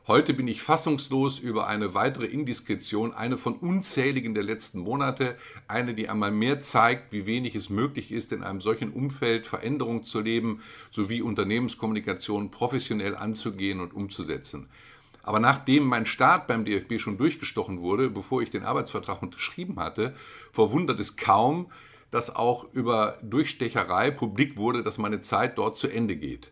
Heute 0.07 0.33
bin 0.33 0.47
ich 0.47 0.61
fassungslos 0.61 1.37
über 1.37 1.67
eine 1.67 1.93
weitere 1.93 2.27
Indiskretion, 2.27 3.13
eine 3.13 3.37
von 3.37 3.55
unzähligen 3.55 4.33
der 4.33 4.43
letzten 4.43 4.79
Monate, 4.79 5.35
eine, 5.67 5.93
die 5.93 6.07
einmal 6.07 6.31
mehr 6.31 6.61
zeigt, 6.61 7.11
wie 7.11 7.25
wenig 7.25 7.55
es 7.55 7.69
möglich 7.69 8.13
ist, 8.13 8.31
in 8.31 8.41
einem 8.41 8.61
solchen 8.61 8.93
Umfeld 8.93 9.45
Veränderungen 9.45 10.03
zu 10.03 10.21
leben, 10.21 10.61
sowie 10.91 11.21
Unternehmenskommunikation 11.21 12.51
professionell 12.51 13.17
anzugehen 13.17 13.81
und 13.81 13.93
umzusetzen. 13.93 14.69
Aber 15.23 15.41
nachdem 15.41 15.83
mein 15.83 16.05
Start 16.05 16.47
beim 16.47 16.63
DFB 16.63 17.01
schon 17.01 17.17
durchgestochen 17.17 17.81
wurde, 17.81 18.09
bevor 18.09 18.41
ich 18.41 18.49
den 18.49 18.63
Arbeitsvertrag 18.63 19.21
unterschrieben 19.21 19.77
hatte, 19.77 20.15
verwundert 20.53 21.01
es 21.01 21.17
kaum, 21.17 21.69
dass 22.11 22.33
auch 22.33 22.71
über 22.71 23.17
Durchstecherei 23.23 24.11
publik 24.11 24.55
wurde, 24.55 24.83
dass 24.83 24.99
meine 24.99 25.19
Zeit 25.19 25.57
dort 25.57 25.75
zu 25.75 25.89
Ende 25.89 26.15
geht. 26.15 26.49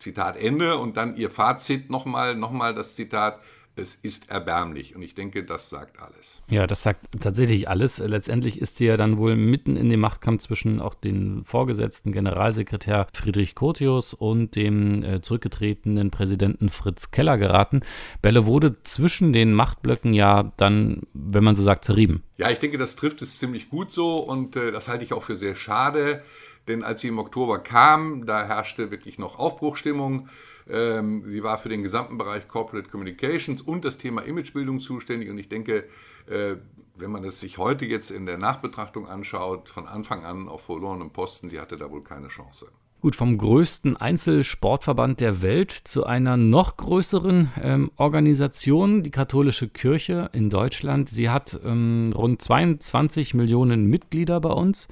Zitat 0.00 0.36
Ende 0.36 0.76
und 0.76 0.96
dann 0.96 1.16
ihr 1.16 1.30
Fazit 1.30 1.90
nochmal, 1.90 2.34
nochmal 2.34 2.74
das 2.74 2.94
Zitat, 2.94 3.40
es 3.76 3.94
ist 3.94 4.30
erbärmlich. 4.30 4.94
Und 4.94 5.02
ich 5.02 5.14
denke, 5.14 5.44
das 5.44 5.70
sagt 5.70 6.00
alles. 6.00 6.42
Ja, 6.48 6.66
das 6.66 6.82
sagt 6.82 7.06
tatsächlich 7.20 7.68
alles. 7.68 7.98
Letztendlich 7.98 8.60
ist 8.60 8.76
sie 8.76 8.86
ja 8.86 8.96
dann 8.96 9.18
wohl 9.18 9.36
mitten 9.36 9.76
in 9.76 9.88
dem 9.88 10.00
Machtkampf 10.00 10.42
zwischen 10.42 10.80
auch 10.80 10.94
den 10.94 11.44
vorgesetzten 11.44 12.12
Generalsekretär 12.12 13.06
Friedrich 13.12 13.54
Curtius 13.54 14.12
und 14.12 14.54
dem 14.56 15.02
äh, 15.02 15.22
zurückgetretenen 15.22 16.10
Präsidenten 16.10 16.68
Fritz 16.68 17.10
Keller 17.10 17.38
geraten. 17.38 17.80
Bälle 18.22 18.46
wurde 18.46 18.82
zwischen 18.82 19.32
den 19.32 19.52
Machtblöcken 19.54 20.14
ja 20.14 20.52
dann, 20.56 21.02
wenn 21.14 21.44
man 21.44 21.54
so 21.54 21.62
sagt, 21.62 21.84
zerrieben. 21.84 22.22
Ja, 22.36 22.50
ich 22.50 22.58
denke, 22.58 22.78
das 22.78 22.96
trifft 22.96 23.22
es 23.22 23.38
ziemlich 23.38 23.70
gut 23.70 23.92
so 23.92 24.18
und 24.18 24.56
äh, 24.56 24.72
das 24.72 24.88
halte 24.88 25.04
ich 25.04 25.12
auch 25.12 25.22
für 25.22 25.36
sehr 25.36 25.54
schade. 25.54 26.22
Denn 26.70 26.84
als 26.84 27.00
sie 27.00 27.08
im 27.08 27.18
Oktober 27.18 27.58
kam, 27.58 28.26
da 28.26 28.46
herrschte 28.46 28.92
wirklich 28.92 29.18
noch 29.18 29.40
Aufbruchstimmung. 29.40 30.28
Ähm, 30.68 31.24
sie 31.24 31.42
war 31.42 31.58
für 31.58 31.68
den 31.68 31.82
gesamten 31.82 32.16
Bereich 32.16 32.46
Corporate 32.46 32.88
Communications 32.88 33.60
und 33.60 33.84
das 33.84 33.98
Thema 33.98 34.22
Imagebildung 34.22 34.78
zuständig. 34.78 35.30
Und 35.30 35.38
ich 35.38 35.48
denke, 35.48 35.88
äh, 36.28 36.54
wenn 36.94 37.10
man 37.10 37.24
es 37.24 37.40
sich 37.40 37.58
heute 37.58 37.86
jetzt 37.86 38.12
in 38.12 38.24
der 38.24 38.38
Nachbetrachtung 38.38 39.08
anschaut, 39.08 39.68
von 39.68 39.88
Anfang 39.88 40.24
an 40.24 40.48
auf 40.48 40.62
verlorenem 40.62 41.10
Posten, 41.10 41.48
sie 41.48 41.58
hatte 41.58 41.76
da 41.76 41.90
wohl 41.90 42.04
keine 42.04 42.28
Chance. 42.28 42.70
Gut, 43.00 43.16
vom 43.16 43.38
größten 43.38 43.96
Einzelsportverband 43.96 45.20
der 45.20 45.40
Welt 45.40 45.72
zu 45.72 46.04
einer 46.04 46.36
noch 46.36 46.76
größeren 46.76 47.50
ähm, 47.62 47.90
Organisation, 47.96 49.02
die 49.02 49.10
Katholische 49.10 49.68
Kirche 49.68 50.28
in 50.34 50.50
Deutschland. 50.50 51.08
Sie 51.08 51.30
hat 51.30 51.58
ähm, 51.64 52.12
rund 52.14 52.42
22 52.42 53.32
Millionen 53.32 53.86
Mitglieder 53.86 54.38
bei 54.40 54.50
uns. 54.50 54.86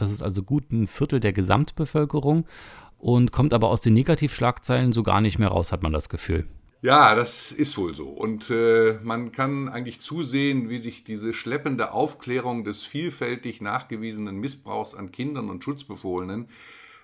Das 0.00 0.10
ist 0.10 0.22
also 0.22 0.42
gut 0.42 0.70
ein 0.70 0.86
Viertel 0.86 1.20
der 1.20 1.32
Gesamtbevölkerung 1.32 2.46
und 2.98 3.32
kommt 3.32 3.54
aber 3.54 3.68
aus 3.68 3.80
den 3.80 3.94
Negativschlagzeilen 3.94 4.92
so 4.92 5.02
gar 5.02 5.20
nicht 5.20 5.38
mehr 5.38 5.48
raus, 5.48 5.72
hat 5.72 5.82
man 5.82 5.92
das 5.92 6.08
Gefühl. 6.08 6.46
Ja, 6.82 7.14
das 7.14 7.52
ist 7.52 7.76
wohl 7.76 7.94
so. 7.94 8.08
Und 8.08 8.48
äh, 8.48 8.98
man 9.02 9.32
kann 9.32 9.68
eigentlich 9.68 10.00
zusehen, 10.00 10.70
wie 10.70 10.78
sich 10.78 11.04
diese 11.04 11.34
schleppende 11.34 11.92
Aufklärung 11.92 12.64
des 12.64 12.82
vielfältig 12.82 13.60
nachgewiesenen 13.60 14.36
Missbrauchs 14.36 14.94
an 14.94 15.12
Kindern 15.12 15.50
und 15.50 15.62
Schutzbefohlenen, 15.62 16.48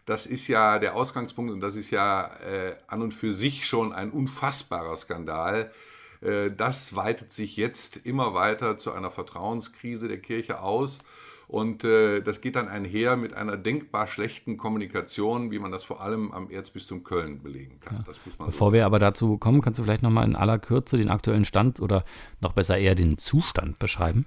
das 0.06 0.24
ist 0.24 0.46
ja 0.46 0.78
der 0.78 0.94
Ausgangspunkt 0.94 1.52
und 1.52 1.60
das 1.60 1.74
ist 1.74 1.90
ja 1.90 2.26
äh, 2.38 2.76
an 2.86 3.02
und 3.02 3.12
für 3.12 3.32
sich 3.32 3.66
schon 3.66 3.92
ein 3.92 4.12
unfassbarer 4.12 4.96
Skandal. 4.96 5.72
Äh, 6.20 6.52
das 6.52 6.94
weitet 6.94 7.32
sich 7.32 7.56
jetzt 7.56 7.98
immer 8.06 8.32
weiter 8.32 8.78
zu 8.78 8.92
einer 8.92 9.10
Vertrauenskrise 9.10 10.06
der 10.06 10.20
Kirche 10.20 10.60
aus. 10.62 11.00
Und 11.48 11.84
äh, 11.84 12.22
das 12.22 12.40
geht 12.40 12.56
dann 12.56 12.68
einher 12.68 13.16
mit 13.16 13.34
einer 13.34 13.56
denkbar 13.56 14.08
schlechten 14.08 14.56
Kommunikation, 14.56 15.50
wie 15.50 15.58
man 15.58 15.70
das 15.70 15.84
vor 15.84 16.00
allem 16.00 16.32
am 16.32 16.50
Erzbistum 16.50 17.04
Köln 17.04 17.42
belegen 17.42 17.78
kann. 17.80 18.04
Ja. 18.06 18.44
Bevor 18.46 18.68
so 18.68 18.72
wir 18.72 18.84
aber 18.84 18.98
dazu 18.98 19.38
kommen, 19.38 19.60
kannst 19.60 19.78
du 19.78 19.84
vielleicht 19.84 20.02
nochmal 20.02 20.26
in 20.26 20.34
aller 20.34 20.58
Kürze 20.58 20.96
den 20.96 21.08
aktuellen 21.08 21.44
Stand 21.44 21.80
oder 21.80 22.04
noch 22.40 22.52
besser 22.52 22.76
eher 22.78 22.94
den 22.94 23.18
Zustand 23.18 23.78
beschreiben? 23.78 24.26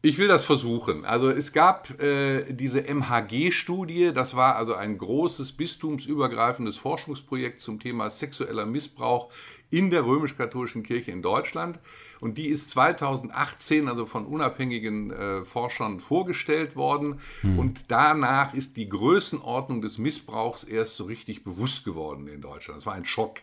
Ich 0.00 0.18
will 0.18 0.28
das 0.28 0.44
versuchen. 0.44 1.04
Also 1.04 1.28
es 1.28 1.52
gab 1.52 2.00
äh, 2.00 2.52
diese 2.52 2.82
MHG-Studie, 2.82 4.12
das 4.12 4.36
war 4.36 4.54
also 4.54 4.74
ein 4.74 4.96
großes 4.96 5.52
bistumsübergreifendes 5.52 6.76
Forschungsprojekt 6.76 7.60
zum 7.60 7.80
Thema 7.80 8.08
sexueller 8.08 8.64
Missbrauch 8.64 9.32
in 9.70 9.90
der 9.90 10.04
römisch-katholischen 10.04 10.82
Kirche 10.82 11.10
in 11.10 11.22
Deutschland. 11.22 11.78
Und 12.20 12.38
die 12.38 12.48
ist 12.48 12.70
2018 12.70 13.88
also 13.88 14.06
von 14.06 14.26
unabhängigen 14.26 15.10
äh, 15.10 15.44
Forschern 15.44 16.00
vorgestellt 16.00 16.74
worden. 16.74 17.20
Hm. 17.42 17.58
Und 17.58 17.90
danach 17.90 18.54
ist 18.54 18.76
die 18.76 18.88
Größenordnung 18.88 19.82
des 19.82 19.98
Missbrauchs 19.98 20.64
erst 20.64 20.96
so 20.96 21.04
richtig 21.04 21.44
bewusst 21.44 21.84
geworden 21.84 22.26
in 22.26 22.40
Deutschland. 22.40 22.78
Das 22.78 22.86
war 22.86 22.94
ein 22.94 23.04
Schock. 23.04 23.40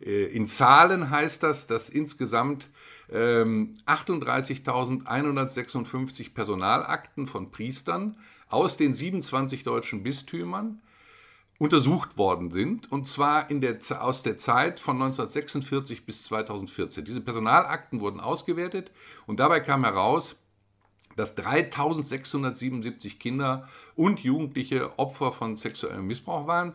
Äh, 0.00 0.26
in 0.26 0.48
Zahlen 0.48 1.10
heißt 1.10 1.42
das, 1.42 1.66
dass 1.66 1.90
insgesamt 1.90 2.70
ähm, 3.10 3.74
38.156 3.86 6.32
Personalakten 6.32 7.26
von 7.26 7.50
Priestern 7.50 8.16
aus 8.48 8.76
den 8.76 8.94
27 8.94 9.64
deutschen 9.64 10.02
Bistümern 10.02 10.80
untersucht 11.58 12.18
worden 12.18 12.50
sind, 12.50 12.90
und 12.92 13.08
zwar 13.08 13.50
in 13.50 13.60
der, 13.60 13.78
aus 14.00 14.22
der 14.22 14.36
Zeit 14.38 14.78
von 14.80 14.96
1946 14.96 16.04
bis 16.04 16.24
2014. 16.24 17.04
Diese 17.04 17.20
Personalakten 17.20 18.00
wurden 18.00 18.20
ausgewertet 18.20 18.92
und 19.26 19.40
dabei 19.40 19.60
kam 19.60 19.84
heraus, 19.84 20.36
dass 21.16 21.34
3677 21.34 23.18
Kinder 23.18 23.68
und 23.94 24.20
Jugendliche 24.20 24.98
Opfer 24.98 25.32
von 25.32 25.56
sexuellem 25.56 26.06
Missbrauch 26.06 26.46
waren. 26.46 26.74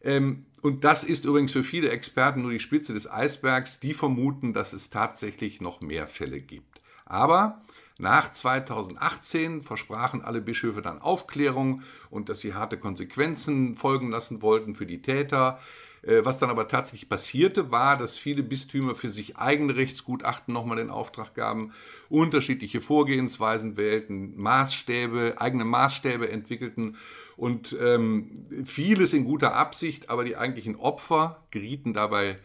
Ähm, 0.00 0.46
und 0.62 0.84
das 0.84 1.02
ist 1.02 1.24
übrigens 1.24 1.52
für 1.52 1.64
viele 1.64 1.90
Experten 1.90 2.42
nur 2.42 2.52
die 2.52 2.60
Spitze 2.60 2.94
des 2.94 3.10
Eisbergs. 3.10 3.80
Die 3.80 3.94
vermuten, 3.94 4.52
dass 4.52 4.72
es 4.72 4.90
tatsächlich 4.90 5.60
noch 5.60 5.80
mehr 5.80 6.06
Fälle 6.06 6.40
gibt. 6.40 6.80
Aber 7.04 7.62
nach 7.98 8.32
2018 8.32 9.62
versprachen 9.62 10.22
alle 10.22 10.40
Bischöfe 10.40 10.82
dann 10.82 11.00
Aufklärung 11.00 11.82
und 12.10 12.28
dass 12.28 12.40
sie 12.40 12.54
harte 12.54 12.76
Konsequenzen 12.76 13.76
folgen 13.76 14.10
lassen 14.10 14.42
wollten 14.42 14.74
für 14.74 14.86
die 14.86 15.00
Täter. 15.00 15.60
Äh, 16.02 16.24
was 16.24 16.38
dann 16.38 16.50
aber 16.50 16.66
tatsächlich 16.66 17.08
passierte, 17.08 17.70
war, 17.70 17.96
dass 17.96 18.18
viele 18.18 18.42
Bistümer 18.42 18.96
für 18.96 19.10
sich 19.10 19.36
eigene 19.36 19.76
Rechtsgutachten 19.76 20.52
nochmal 20.52 20.76
den 20.76 20.90
Auftrag 20.90 21.34
gaben, 21.34 21.72
unterschiedliche 22.08 22.80
Vorgehensweisen 22.80 23.76
wählten, 23.76 24.36
Maßstäbe, 24.36 25.36
eigene 25.38 25.64
Maßstäbe 25.64 26.28
entwickelten 26.28 26.96
und 27.36 27.76
ähm, 27.80 28.64
vieles 28.64 29.12
in 29.12 29.24
guter 29.24 29.54
Absicht, 29.54 30.10
aber 30.10 30.24
die 30.24 30.36
eigentlichen 30.36 30.76
Opfer 30.76 31.44
gerieten 31.50 31.94
dabei 31.94 32.38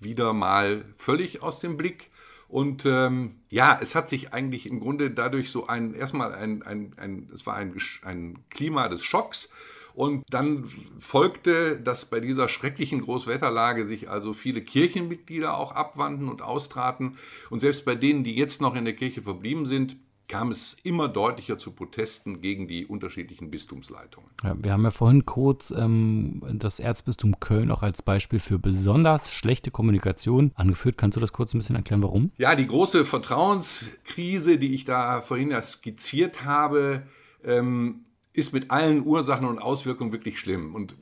wieder 0.00 0.32
mal 0.32 0.84
völlig 0.96 1.42
aus 1.42 1.60
dem 1.60 1.76
Blick. 1.76 2.11
Und 2.52 2.84
ähm, 2.84 3.36
ja, 3.48 3.78
es 3.80 3.94
hat 3.94 4.10
sich 4.10 4.34
eigentlich 4.34 4.66
im 4.66 4.78
Grunde 4.78 5.10
dadurch 5.10 5.50
so 5.50 5.68
ein, 5.68 5.94
erstmal 5.94 6.34
ein, 6.34 6.62
ein, 6.62 6.92
ein 6.98 7.30
es 7.32 7.46
war 7.46 7.54
ein, 7.54 7.74
ein 8.02 8.40
Klima 8.50 8.90
des 8.90 9.02
Schocks 9.02 9.48
und 9.94 10.22
dann 10.28 10.70
folgte, 10.98 11.80
dass 11.80 12.04
bei 12.04 12.20
dieser 12.20 12.48
schrecklichen 12.50 13.00
Großwetterlage 13.00 13.86
sich 13.86 14.10
also 14.10 14.34
viele 14.34 14.60
Kirchenmitglieder 14.60 15.56
auch 15.56 15.72
abwandten 15.72 16.28
und 16.28 16.42
austraten. 16.42 17.16
Und 17.48 17.60
selbst 17.60 17.86
bei 17.86 17.94
denen, 17.94 18.22
die 18.22 18.36
jetzt 18.36 18.60
noch 18.60 18.74
in 18.74 18.84
der 18.84 18.96
Kirche 18.96 19.22
verblieben 19.22 19.64
sind, 19.64 19.96
kam 20.32 20.50
es 20.50 20.78
immer 20.82 21.08
deutlicher 21.08 21.58
zu 21.58 21.72
Protesten 21.72 22.40
gegen 22.40 22.66
die 22.66 22.86
unterschiedlichen 22.86 23.50
Bistumsleitungen. 23.50 24.30
Ja, 24.42 24.56
wir 24.58 24.72
haben 24.72 24.82
ja 24.82 24.90
vorhin 24.90 25.26
kurz 25.26 25.70
ähm, 25.70 26.42
das 26.54 26.80
Erzbistum 26.80 27.38
Köln 27.38 27.70
auch 27.70 27.82
als 27.82 28.00
Beispiel 28.00 28.38
für 28.38 28.58
besonders 28.58 29.30
schlechte 29.30 29.70
Kommunikation 29.70 30.50
angeführt. 30.54 30.96
Kannst 30.96 31.16
du 31.16 31.20
das 31.20 31.34
kurz 31.34 31.52
ein 31.52 31.58
bisschen 31.58 31.76
erklären, 31.76 32.02
warum? 32.02 32.30
Ja, 32.38 32.54
die 32.54 32.66
große 32.66 33.04
Vertrauenskrise, 33.04 34.56
die 34.56 34.74
ich 34.74 34.86
da 34.86 35.20
vorhin 35.20 35.52
skizziert 35.60 36.46
habe, 36.46 37.02
ähm, 37.44 38.06
ist 38.34 38.54
mit 38.54 38.70
allen 38.70 39.04
Ursachen 39.04 39.46
und 39.46 39.58
Auswirkungen 39.58 40.10
wirklich 40.10 40.38
schlimm. 40.38 40.74
Und 40.74 40.96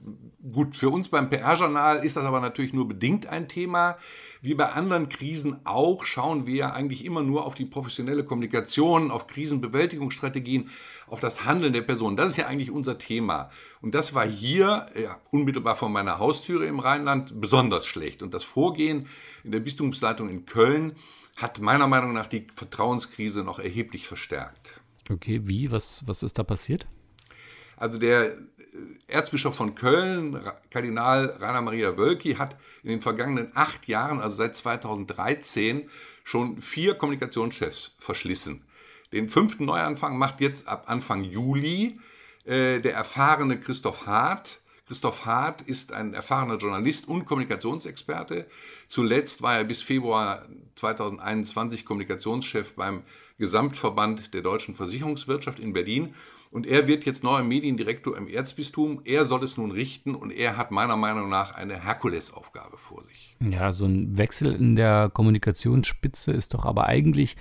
gut, 0.53 0.77
für 0.77 0.91
uns 0.91 1.09
beim 1.09 1.31
PR-Journal 1.31 2.05
ist 2.05 2.17
das 2.17 2.25
aber 2.25 2.41
natürlich 2.41 2.73
nur 2.73 2.89
bedingt 2.89 3.27
ein 3.27 3.47
Thema. 3.47 3.99
Wie 4.43 4.55
bei 4.55 4.71
anderen 4.71 5.09
Krisen 5.09 5.65
auch 5.65 6.05
schauen 6.05 6.47
wir 6.47 6.75
eigentlich 6.75 7.05
immer 7.05 7.23
nur 7.23 7.47
auf 7.47 7.55
die 7.55 7.67
professionelle 7.67 8.25
Kommunikation, 8.25 9.13
auf 9.13 9.29
Krisenbewältigungsstrategien, 9.29 10.71
auf 11.07 11.21
das 11.21 11.45
Handeln 11.45 11.73
der 11.73 11.83
Person. 11.83 12.17
Das 12.17 12.31
ist 12.31 12.37
ja 12.37 12.47
eigentlich 12.47 12.73
unser 12.73 12.99
Thema. 12.99 13.51
Und 13.81 13.95
das 13.95 14.13
war 14.13 14.27
hier 14.27 14.87
ja, 15.01 15.21
unmittelbar 15.31 15.77
vor 15.77 15.89
meiner 15.89 16.19
Haustüre 16.19 16.67
im 16.67 16.81
Rheinland 16.81 17.41
besonders 17.41 17.87
schlecht. 17.87 18.23
Und 18.25 18.35
das 18.35 18.43
Vorgehen 18.43 19.07
in 19.45 19.53
der 19.53 19.61
Bistumsleitung 19.61 20.29
in 20.31 20.47
Köln 20.47 20.95
hat 21.37 21.61
meiner 21.61 21.87
Meinung 21.87 22.13
nach 22.13 22.27
die 22.27 22.49
Vertrauenskrise 22.57 23.45
noch 23.45 23.61
erheblich 23.61 24.09
verstärkt. 24.09 24.81
Okay, 25.09 25.43
wie? 25.45 25.71
Was, 25.71 26.03
was 26.07 26.25
ist 26.25 26.37
da 26.37 26.43
passiert? 26.43 26.89
Also 27.81 27.99
der 27.99 28.27
äh, 28.27 28.37
Erzbischof 29.09 29.57
von 29.57 29.75
Köln, 29.75 30.39
Kardinal 30.71 31.37
Rainer 31.41 31.63
Maria 31.63 31.97
Wölki, 31.97 32.35
hat 32.35 32.57
in 32.85 32.91
den 32.91 33.01
vergangenen 33.01 33.51
acht 33.55 33.89
Jahren, 33.89 34.21
also 34.21 34.37
seit 34.37 34.55
2013, 34.55 35.91
schon 36.23 36.61
vier 36.61 36.95
Kommunikationschefs 36.95 37.93
verschlissen. 37.99 38.63
Den 39.13 39.29
fünften 39.29 39.65
Neuanfang 39.65 40.17
macht 40.17 40.41
jetzt 40.41 40.69
ab 40.69 40.85
Anfang 40.87 41.25
Juli 41.25 41.99
äh, 42.45 42.81
der 42.81 42.95
erfahrene 42.95 43.59
Christoph 43.59 44.07
Hart. 44.07 44.61
Christoph 44.87 45.25
Hart 45.25 45.63
ist 45.63 45.93
ein 45.93 46.13
erfahrener 46.13 46.59
Journalist 46.59 47.09
und 47.09 47.25
Kommunikationsexperte. 47.25 48.47
Zuletzt 48.89 49.41
war 49.41 49.57
er 49.57 49.65
bis 49.65 49.83
Februar 49.83 50.47
2021 50.75 51.87
Kommunikationschef 51.87 52.75
beim 52.75 53.05
Gesamtverband 53.39 54.35
der 54.35 54.43
deutschen 54.43 54.75
Versicherungswirtschaft 54.75 55.59
in 55.59 55.73
Berlin 55.73 56.15
und 56.51 56.67
er 56.67 56.89
wird 56.89 57.05
jetzt 57.05 57.23
neuer 57.23 57.43
Mediendirektor 57.43 58.17
im 58.17 58.27
Erzbistum. 58.27 59.03
Er 59.05 59.25
soll 59.25 59.45
es 59.45 59.57
nun 59.57 59.71
richten 59.71 60.15
und 60.15 60.33
er 60.33 60.57
hat 60.57 60.71
meiner 60.71 60.97
Meinung 60.97 61.29
nach 61.29 61.55
eine 61.55 61.85
Herkulesaufgabe 61.85 62.77
vor 62.77 63.05
sich. 63.05 63.37
Ja, 63.41 63.73
so 63.73 63.85
ein 63.87 64.19
Wechsel 64.19 64.55
in 64.55 64.75
der 64.75 65.11
Kommunikationsspitze 65.13 66.33
ist 66.33 66.55
doch 66.55 66.65
aber 66.65 66.87
eigentlich 66.87 67.37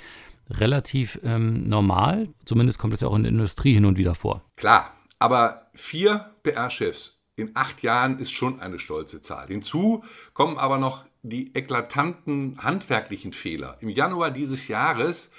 relativ 0.49 1.19
ähm, 1.23 1.67
normal. 1.67 2.29
Zumindest 2.45 2.79
kommt 2.79 2.93
es 2.93 3.01
ja 3.01 3.07
auch 3.07 3.15
in 3.15 3.23
der 3.23 3.31
Industrie 3.31 3.73
hin 3.73 3.85
und 3.85 3.97
wieder 3.97 4.15
vor. 4.15 4.43
Klar, 4.55 4.93
aber 5.17 5.69
vier 5.73 6.31
PR-Chefs 6.43 7.17
in 7.35 7.51
acht 7.55 7.81
Jahren 7.81 8.19
ist 8.19 8.31
schon 8.31 8.59
eine 8.59 8.79
stolze 8.79 9.21
Zahl. 9.21 9.47
Hinzu 9.47 10.03
kommen 10.33 10.57
aber 10.57 10.77
noch 10.77 11.05
die 11.21 11.55
eklatanten 11.55 12.61
handwerklichen 12.61 13.33
Fehler. 13.33 13.77
Im 13.81 13.89
Januar 13.89 14.31
dieses 14.31 14.67
Jahres 14.67 15.31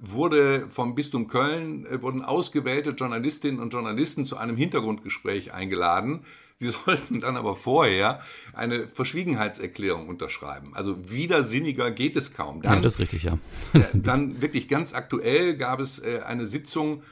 wurde 0.00 0.66
vom 0.68 0.94
Bistum 0.94 1.28
Köln, 1.28 1.86
äh, 1.86 2.02
wurden 2.02 2.22
ausgewählte 2.22 2.90
Journalistinnen 2.90 3.60
und 3.60 3.72
Journalisten 3.72 4.24
zu 4.24 4.36
einem 4.36 4.56
Hintergrundgespräch 4.56 5.52
eingeladen. 5.52 6.24
Sie 6.58 6.70
sollten 6.84 7.20
dann 7.20 7.36
aber 7.36 7.56
vorher 7.56 8.20
eine 8.52 8.88
Verschwiegenheitserklärung 8.88 10.08
unterschreiben. 10.08 10.72
Also 10.74 11.10
widersinniger 11.10 11.90
geht 11.90 12.16
es 12.16 12.32
kaum. 12.32 12.62
Dann, 12.62 12.74
ja, 12.74 12.80
das 12.80 12.94
ist 12.94 13.00
richtig, 13.00 13.24
ja. 13.24 13.38
dann 13.94 14.40
wirklich 14.40 14.68
ganz 14.68 14.94
aktuell 14.94 15.56
gab 15.56 15.80
es 15.80 15.98
äh, 15.98 16.20
eine 16.26 16.46
Sitzung 16.46 17.02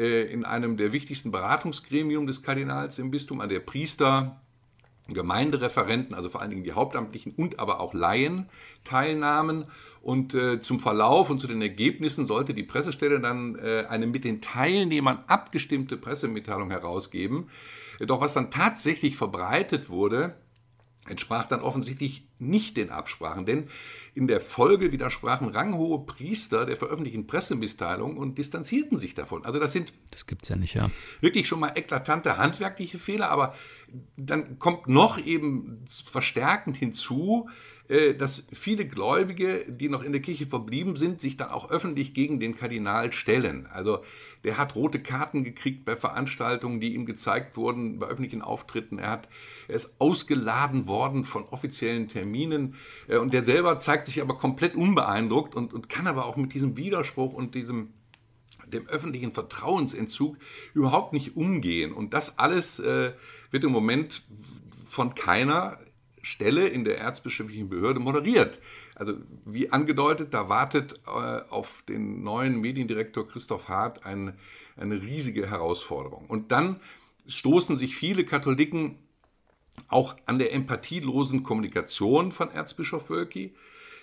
in 0.00 0.44
einem 0.44 0.76
der 0.76 0.92
wichtigsten 0.92 1.32
Beratungsgremium 1.32 2.28
des 2.28 2.44
Kardinals 2.44 3.00
im 3.00 3.10
Bistum, 3.10 3.40
an 3.40 3.48
der 3.48 3.58
Priester, 3.58 4.40
Gemeindereferenten, 5.08 6.14
also 6.14 6.28
vor 6.28 6.40
allen 6.40 6.50
Dingen 6.50 6.64
die 6.64 6.72
Hauptamtlichen 6.72 7.32
und 7.34 7.58
aber 7.58 7.80
auch 7.80 7.94
Laien 7.94 8.48
teilnahmen. 8.84 9.64
Und 10.02 10.34
äh, 10.34 10.60
zum 10.60 10.80
Verlauf 10.80 11.30
und 11.30 11.40
zu 11.40 11.46
den 11.46 11.62
Ergebnissen 11.62 12.26
sollte 12.26 12.54
die 12.54 12.62
Pressestelle 12.62 13.20
dann 13.20 13.56
äh, 13.56 13.86
eine 13.88 14.06
mit 14.06 14.24
den 14.24 14.40
Teilnehmern 14.40 15.24
abgestimmte 15.26 15.96
Pressemitteilung 15.96 16.70
herausgeben. 16.70 17.48
Doch 18.00 18.20
was 18.20 18.34
dann 18.34 18.50
tatsächlich 18.50 19.16
verbreitet 19.16 19.88
wurde, 19.88 20.36
entsprach 21.08 21.46
dann 21.46 21.62
offensichtlich 21.62 22.27
nicht 22.38 22.76
den 22.76 22.90
Absprachen, 22.90 23.46
denn 23.46 23.68
in 24.14 24.26
der 24.26 24.40
Folge 24.40 24.92
widersprachen 24.92 25.48
ranghohe 25.48 26.04
Priester 26.04 26.66
der 26.66 26.76
veröffentlichten 26.76 27.26
Pressemitteilung 27.26 28.16
und 28.16 28.38
distanzierten 28.38 28.98
sich 28.98 29.14
davon. 29.14 29.44
Also 29.44 29.58
das 29.58 29.72
sind 29.72 29.92
das 30.10 30.26
gibt's 30.26 30.48
ja 30.48 30.56
nicht, 30.56 30.74
ja. 30.74 30.90
Wirklich 31.20 31.48
schon 31.48 31.60
mal 31.60 31.72
eklatante 31.74 32.36
handwerkliche 32.36 32.98
Fehler, 32.98 33.30
aber 33.30 33.54
dann 34.16 34.58
kommt 34.58 34.88
noch 34.88 35.18
eben 35.18 35.84
verstärkend 35.86 36.76
hinzu, 36.76 37.48
dass 37.88 38.46
viele 38.52 38.86
Gläubige, 38.86 39.64
die 39.66 39.88
noch 39.88 40.02
in 40.02 40.12
der 40.12 40.20
Kirche 40.20 40.46
verblieben 40.46 40.96
sind, 40.96 41.22
sich 41.22 41.38
dann 41.38 41.48
auch 41.48 41.70
öffentlich 41.70 42.12
gegen 42.12 42.38
den 42.38 42.54
Kardinal 42.54 43.12
stellen. 43.12 43.66
Also 43.66 44.00
der 44.44 44.56
hat 44.56 44.74
rote 44.74 45.00
Karten 45.00 45.42
gekriegt 45.42 45.84
bei 45.84 45.96
Veranstaltungen, 45.96 46.80
die 46.80 46.94
ihm 46.94 47.06
gezeigt 47.06 47.56
wurden, 47.56 47.98
bei 47.98 48.06
öffentlichen 48.06 48.42
Auftritten. 48.42 48.98
Er, 48.98 49.10
hat, 49.10 49.28
er 49.68 49.74
ist 49.74 50.00
ausgeladen 50.00 50.86
worden 50.86 51.24
von 51.24 51.44
offiziellen 51.44 52.08
Terminen 52.08 52.74
äh, 53.08 53.16
und 53.16 53.32
der 53.32 53.42
selber 53.42 53.78
zeigt 53.78 54.06
sich 54.06 54.20
aber 54.20 54.36
komplett 54.36 54.74
unbeeindruckt 54.74 55.54
und, 55.54 55.72
und 55.72 55.88
kann 55.88 56.06
aber 56.06 56.26
auch 56.26 56.36
mit 56.36 56.54
diesem 56.54 56.76
Widerspruch 56.76 57.32
und 57.32 57.54
diesem 57.54 57.94
dem 58.66 58.86
öffentlichen 58.86 59.32
Vertrauensentzug 59.32 60.36
überhaupt 60.74 61.14
nicht 61.14 61.36
umgehen. 61.36 61.94
Und 61.94 62.12
das 62.12 62.38
alles 62.38 62.78
äh, 62.78 63.12
wird 63.50 63.64
im 63.64 63.72
Moment 63.72 64.24
von 64.86 65.14
keiner 65.14 65.78
Stelle 66.28 66.68
in 66.68 66.84
der 66.84 66.98
erzbischöflichen 66.98 67.68
Behörde 67.68 68.00
moderiert. 68.00 68.60
Also 68.94 69.14
wie 69.44 69.70
angedeutet, 69.70 70.34
da 70.34 70.48
wartet 70.48 71.00
äh, 71.06 71.10
auf 71.10 71.82
den 71.88 72.22
neuen 72.22 72.60
Mediendirektor 72.60 73.26
Christoph 73.26 73.68
Hart 73.68 74.04
ein, 74.04 74.34
eine 74.76 75.00
riesige 75.00 75.48
Herausforderung. 75.50 76.26
Und 76.26 76.52
dann 76.52 76.80
stoßen 77.26 77.76
sich 77.76 77.96
viele 77.96 78.24
Katholiken 78.24 78.98
auch 79.88 80.16
an 80.26 80.38
der 80.38 80.52
empathielosen 80.52 81.42
Kommunikation 81.42 82.32
von 82.32 82.50
Erzbischof 82.50 83.10
Wölki 83.10 83.54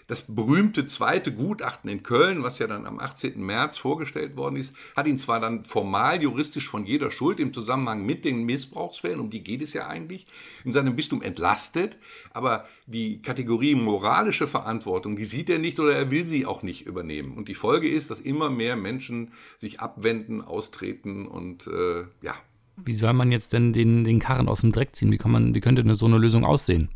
das 0.08 0.22
berühmte 0.22 0.86
zweite 0.86 1.34
Gutachten 1.34 1.90
in 1.90 2.04
Köln, 2.04 2.44
was 2.44 2.60
ja 2.60 2.68
dann 2.68 2.86
am 2.86 3.00
18. 3.00 3.44
März 3.44 3.78
vorgestellt 3.78 4.38
worden 4.38 4.56
ist, 4.56 4.76
hat 4.96 5.08
ihn 5.08 5.18
zwar 5.18 5.40
dann 5.40 5.66
formal 5.66 6.22
juristisch 6.22 6.70
von 6.70 6.86
jeder 6.86 7.10
Schuld 7.10 7.40
im 7.40 7.54
Zusammenhang 7.54 8.06
mit 8.06 8.24
den 8.24 8.44
Missbrauchsfällen, 8.44 9.20
um 9.20 9.30
die 9.30 9.44
geht 9.44 9.62
es 9.62 9.74
ja 9.74 9.88
eigentlich, 9.88 10.28
in 10.64 10.72
seinem 10.72 10.96
Bistum 10.96 11.22
entlastet, 11.22 11.98
aber 12.32 12.66
die 12.86 13.22
Kategorie 13.22 13.74
moralische 13.74 14.48
Verantwortung, 14.48 15.16
die 15.16 15.26
sieht 15.26 15.50
er 15.50 15.58
nicht 15.58 15.80
oder 15.80 15.96
er 15.96 16.12
will 16.12 16.28
sie 16.28 16.46
auch 16.46 16.62
nicht 16.62 16.86
übernehmen. 16.86 17.36
Und 17.36 17.48
die 17.48 17.56
Folge 17.56 17.90
ist, 17.90 18.12
dass 18.12 18.20
immer 18.20 18.50
mehr 18.50 18.76
Menschen 18.76 19.32
sich 19.58 19.80
abwenden, 19.80 20.42
austreten 20.42 21.26
und 21.26 21.66
äh, 21.68 22.04
ja. 22.22 22.36
Wie 22.78 22.96
soll 22.96 23.14
man 23.14 23.32
jetzt 23.32 23.54
denn 23.54 23.74
den, 23.74 24.04
den 24.04 24.20
Karren 24.20 24.50
aus 24.50 24.62
dem 24.62 24.72
Dreck 24.72 24.96
ziehen? 24.96 25.12
Wie, 25.12 25.18
kann 25.18 25.32
man, 25.32 25.56
wie 25.56 25.62
könnte 25.62 25.82
eine, 25.82 25.96
so 25.96 26.06
eine 26.06 26.18
Lösung 26.18 26.44
aussehen? 26.44 26.90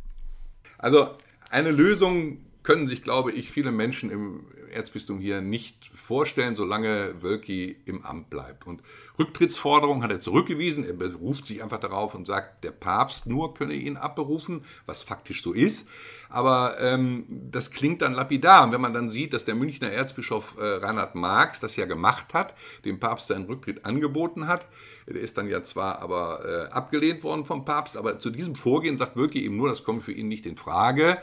Also 0.78 1.10
eine 1.50 1.72
Lösung 1.72 2.38
können 2.69 2.86
sich, 2.86 3.01
glaube 3.01 3.32
ich, 3.32 3.49
viele 3.49 3.71
Menschen 3.71 4.12
im 4.12 4.45
Erzbistum 4.71 5.19
hier 5.19 5.41
nicht 5.41 5.89
vorstellen, 5.95 6.55
solange 6.55 7.15
Wölki 7.23 7.77
im 7.86 8.05
Amt 8.05 8.29
bleibt. 8.29 8.67
Und 8.67 8.84
Rücktrittsforderung 9.17 10.03
hat 10.03 10.12
er 10.12 10.19
zurückgewiesen. 10.19 10.86
Er 10.86 10.93
beruft 10.93 11.47
sich 11.47 11.63
einfach 11.63 11.79
darauf 11.79 12.13
und 12.13 12.27
sagt, 12.27 12.63
der 12.63 12.69
Papst 12.69 13.25
nur 13.25 13.55
könne 13.55 13.73
ihn 13.73 13.97
abberufen, 13.97 14.65
was 14.86 15.01
faktisch 15.01 15.41
so 15.41 15.51
ist. 15.51 15.88
Aber 16.29 16.79
ähm, 16.79 17.25
das 17.27 17.71
klingt 17.71 18.03
dann 18.03 18.13
lapidar. 18.13 18.63
Und 18.63 18.71
wenn 18.71 18.82
man 18.82 18.93
dann 18.93 19.10
sieht, 19.10 19.34
dass 19.34 19.45
der 19.45 19.55
Münchner 19.55 19.91
Erzbischof 19.91 20.55
äh, 20.60 20.63
Reinhard 20.63 21.15
Marx 21.15 21.60
das 21.60 21.75
ja 21.75 21.86
gemacht 21.86 22.36
hat, 22.36 22.53
dem 22.86 22.99
Papst 22.99 23.29
seinen 23.29 23.45
Rücktritt 23.45 23.84
angeboten 23.84 24.47
hat, 24.47 24.67
der 25.08 25.21
ist 25.21 25.39
dann 25.39 25.49
ja 25.49 25.63
zwar 25.63 26.03
aber 26.03 26.45
äh, 26.45 26.71
abgelehnt 26.71 27.23
worden 27.23 27.45
vom 27.45 27.65
Papst, 27.65 27.97
aber 27.97 28.19
zu 28.19 28.29
diesem 28.29 28.53
Vorgehen 28.53 28.97
sagt 28.97 29.17
Wölki 29.17 29.43
eben 29.43 29.58
nur, 29.58 29.69
das 29.69 29.84
kommt 29.84 30.03
für 30.03 30.12
ihn 30.12 30.27
nicht 30.27 30.45
in 30.45 30.55
Frage. 30.55 31.17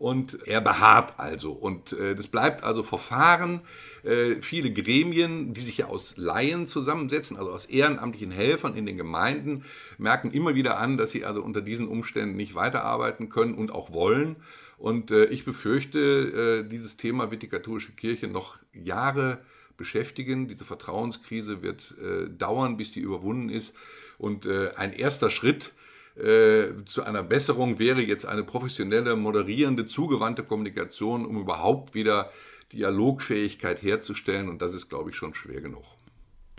Und 0.00 0.46
er 0.46 0.62
beharrt 0.62 1.18
also. 1.18 1.52
Und 1.52 1.92
äh, 1.92 2.14
das 2.14 2.26
bleibt 2.26 2.64
also 2.64 2.82
Verfahren. 2.82 3.60
Äh, 4.02 4.36
viele 4.40 4.72
Gremien, 4.72 5.52
die 5.52 5.60
sich 5.60 5.76
ja 5.76 5.88
aus 5.88 6.16
Laien 6.16 6.66
zusammensetzen, 6.66 7.36
also 7.36 7.52
aus 7.52 7.66
ehrenamtlichen 7.66 8.30
Helfern 8.30 8.74
in 8.74 8.86
den 8.86 8.96
Gemeinden, 8.96 9.64
merken 9.98 10.30
immer 10.30 10.54
wieder 10.54 10.78
an, 10.78 10.96
dass 10.96 11.10
sie 11.10 11.26
also 11.26 11.42
unter 11.42 11.60
diesen 11.60 11.86
Umständen 11.86 12.34
nicht 12.34 12.54
weiterarbeiten 12.54 13.28
können 13.28 13.54
und 13.54 13.72
auch 13.72 13.92
wollen. 13.92 14.36
Und 14.78 15.10
äh, 15.10 15.26
ich 15.26 15.44
befürchte, 15.44 16.62
äh, 16.64 16.66
dieses 16.66 16.96
Thema 16.96 17.30
wird 17.30 17.42
die 17.42 17.48
katholische 17.48 17.92
Kirche 17.92 18.26
noch 18.26 18.56
Jahre 18.72 19.40
beschäftigen. 19.76 20.48
Diese 20.48 20.64
Vertrauenskrise 20.64 21.60
wird 21.60 21.94
äh, 22.00 22.30
dauern, 22.30 22.78
bis 22.78 22.90
die 22.92 23.00
überwunden 23.00 23.50
ist. 23.50 23.76
Und 24.16 24.46
äh, 24.46 24.70
ein 24.76 24.94
erster 24.94 25.28
Schritt 25.28 25.74
äh, 26.20 26.84
zu 26.84 27.02
einer 27.02 27.22
Besserung 27.22 27.78
wäre 27.78 28.00
jetzt 28.00 28.26
eine 28.26 28.44
professionelle, 28.44 29.16
moderierende, 29.16 29.86
zugewandte 29.86 30.42
Kommunikation, 30.42 31.26
um 31.26 31.38
überhaupt 31.40 31.94
wieder 31.94 32.30
Dialogfähigkeit 32.72 33.82
herzustellen. 33.82 34.48
Und 34.48 34.62
das 34.62 34.74
ist, 34.74 34.88
glaube 34.88 35.10
ich, 35.10 35.16
schon 35.16 35.34
schwer 35.34 35.60
genug. 35.60 35.84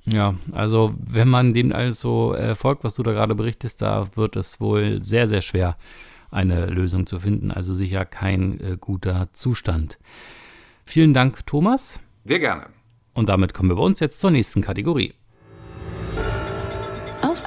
Ja, 0.05 0.35
also 0.51 0.93
wenn 0.97 1.29
man 1.29 1.53
dem 1.53 1.71
also 1.71 2.33
äh, 2.33 2.55
folgt, 2.55 2.83
was 2.83 2.95
du 2.95 3.03
da 3.03 3.11
gerade 3.11 3.35
berichtest, 3.35 3.81
da 3.81 4.09
wird 4.15 4.35
es 4.35 4.59
wohl 4.59 5.03
sehr, 5.03 5.27
sehr 5.27 5.41
schwer, 5.41 5.77
eine 6.31 6.65
Lösung 6.67 7.05
zu 7.05 7.19
finden. 7.19 7.51
Also 7.51 7.73
sicher 7.73 8.05
kein 8.05 8.59
äh, 8.59 8.77
guter 8.79 9.29
Zustand. 9.33 9.99
Vielen 10.85 11.13
Dank, 11.13 11.45
Thomas. 11.45 11.99
Sehr 12.25 12.39
gerne. 12.39 12.67
Und 13.13 13.29
damit 13.29 13.53
kommen 13.53 13.69
wir 13.69 13.75
bei 13.75 13.83
uns 13.83 13.99
jetzt 13.99 14.19
zur 14.19 14.31
nächsten 14.31 14.61
Kategorie. 14.61 15.13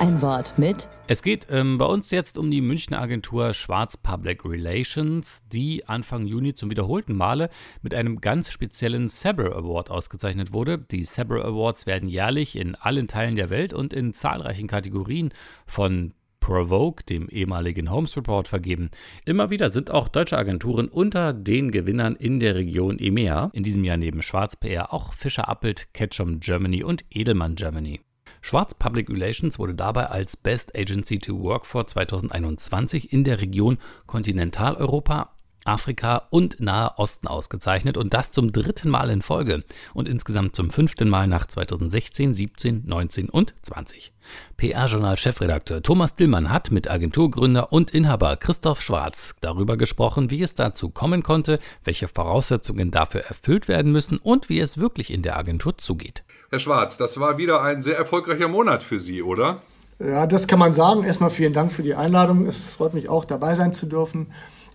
Ein 0.05 0.21
Wort 0.21 0.59
mit. 0.59 0.87
Es 1.07 1.23
geht 1.23 1.47
ähm, 1.49 1.79
bei 1.79 1.87
uns 1.87 2.11
jetzt 2.11 2.37
um 2.37 2.51
die 2.51 2.61
Münchner 2.61 3.01
Agentur 3.01 3.55
Schwarz 3.55 3.97
Public 3.97 4.45
Relations, 4.45 5.45
die 5.49 5.89
Anfang 5.89 6.27
Juni 6.27 6.53
zum 6.53 6.71
wiederholten 6.71 7.17
Male 7.17 7.49
mit 7.81 7.95
einem 7.95 8.21
ganz 8.21 8.51
speziellen 8.51 9.09
Sabre 9.09 9.57
Award 9.57 9.89
ausgezeichnet 9.89 10.53
wurde. 10.53 10.77
Die 10.77 11.05
Sabre 11.05 11.43
Awards 11.43 11.87
werden 11.87 12.11
jährlich 12.11 12.57
in 12.57 12.75
allen 12.75 13.09
Teilen 13.09 13.35
der 13.35 13.49
Welt 13.49 13.73
und 13.73 13.95
in 13.95 14.13
zahlreichen 14.13 14.69
Kategorien 14.69 15.33
von 15.65 16.13
Provoke, 16.39 17.05
dem 17.05 17.31
ehemaligen 17.31 17.91
Holmes 17.91 18.15
Report, 18.15 18.47
vergeben. 18.47 18.91
Immer 19.25 19.49
wieder 19.49 19.71
sind 19.71 19.91
auch 19.91 20.09
deutsche 20.09 20.37
Agenturen 20.37 20.89
unter 20.89 21.33
den 21.33 21.71
Gewinnern 21.71 22.15
in 22.15 22.41
der 22.41 22.57
Region 22.57 22.99
EMEA. 22.99 23.49
In 23.55 23.63
diesem 23.63 23.85
Jahr 23.85 23.97
neben 23.97 24.21
Schwarz 24.21 24.55
PR 24.55 24.93
auch 24.93 25.15
Fischer 25.15 25.49
Appelt, 25.49 25.95
Ketchum 25.95 26.41
Germany 26.41 26.85
und 26.85 27.07
Edelmann 27.09 27.55
Germany. 27.55 28.03
Schwarz 28.47 28.75
Public 28.75 29.09
Relations 29.09 29.59
wurde 29.59 29.75
dabei 29.75 30.11
als 30.11 30.37
Best 30.37 30.77
Agency 30.77 31.19
to 31.19 31.43
Work 31.43 31.65
for 31.65 31.87
2021 31.87 33.11
in 33.11 33.25
der 33.25 33.41
Region 33.41 33.79
Kontinentaleuropa, 34.05 35.31
Afrika 35.65 36.27
und 36.29 36.61
Nahe 36.61 36.93
Osten 36.99 37.27
ausgezeichnet 37.27 37.97
und 37.97 38.13
das 38.13 38.33
zum 38.33 38.53
dritten 38.53 38.91
Mal 38.91 39.09
in 39.09 39.23
Folge 39.23 39.65
und 39.95 40.07
insgesamt 40.07 40.55
zum 40.55 40.69
fünften 40.69 41.09
Mal 41.09 41.27
nach 41.27 41.47
2016, 41.47 42.35
17, 42.35 42.83
19 42.85 43.31
und 43.31 43.55
20. 43.63 44.13
PR-Journal-Chefredakteur 44.59 45.83
Thomas 45.83 46.15
Dillmann 46.15 46.51
hat 46.51 46.71
mit 46.71 46.91
Agenturgründer 46.91 47.73
und 47.73 47.93
Inhaber 47.93 48.37
Christoph 48.37 48.83
Schwarz 48.83 49.37
darüber 49.41 49.79
gesprochen, 49.79 50.31
wie 50.31 50.43
es 50.43 50.55
dazu 50.55 50.91
kommen 50.91 51.23
konnte, 51.23 51.61
welche 51.83 52.09
Voraussetzungen 52.09 52.91
dafür 52.91 53.23
erfüllt 53.23 53.69
werden 53.69 53.91
müssen 53.91 54.19
und 54.19 54.51
wie 54.51 54.61
es 54.61 54.77
wirklich 54.77 55.11
in 55.11 55.23
der 55.23 55.39
Agentur 55.39 55.79
zugeht. 55.79 56.25
Herr 56.55 56.61
Schwarz, 56.61 56.97
das 56.97 57.19
war 57.19 57.37
wieder 57.37 57.63
ein 57.63 57.83
sehr 57.83 57.97
erfolgreicher 57.97 58.47
Monat 58.47 58.85
für 58.85 59.01
Sie, 59.01 59.25
oder? 59.25 59.61
Ja, 59.99 60.25
das 60.25 60.47
kann 60.47 60.61
man 60.61 60.73
sagen. 60.73 61.03
Erstmal 61.03 61.31
vielen 61.31 61.53
Dank 61.53 61.73
für 61.73 61.83
die 61.83 61.97
Einladung. 61.97 62.47
Es 62.47 62.63
freut 62.63 62.95
mich 62.95 63.09
auch, 63.09 63.25
dabei 63.25 63.57
sein 63.57 63.73
zu 63.73 63.87
dürfen. 63.87 64.29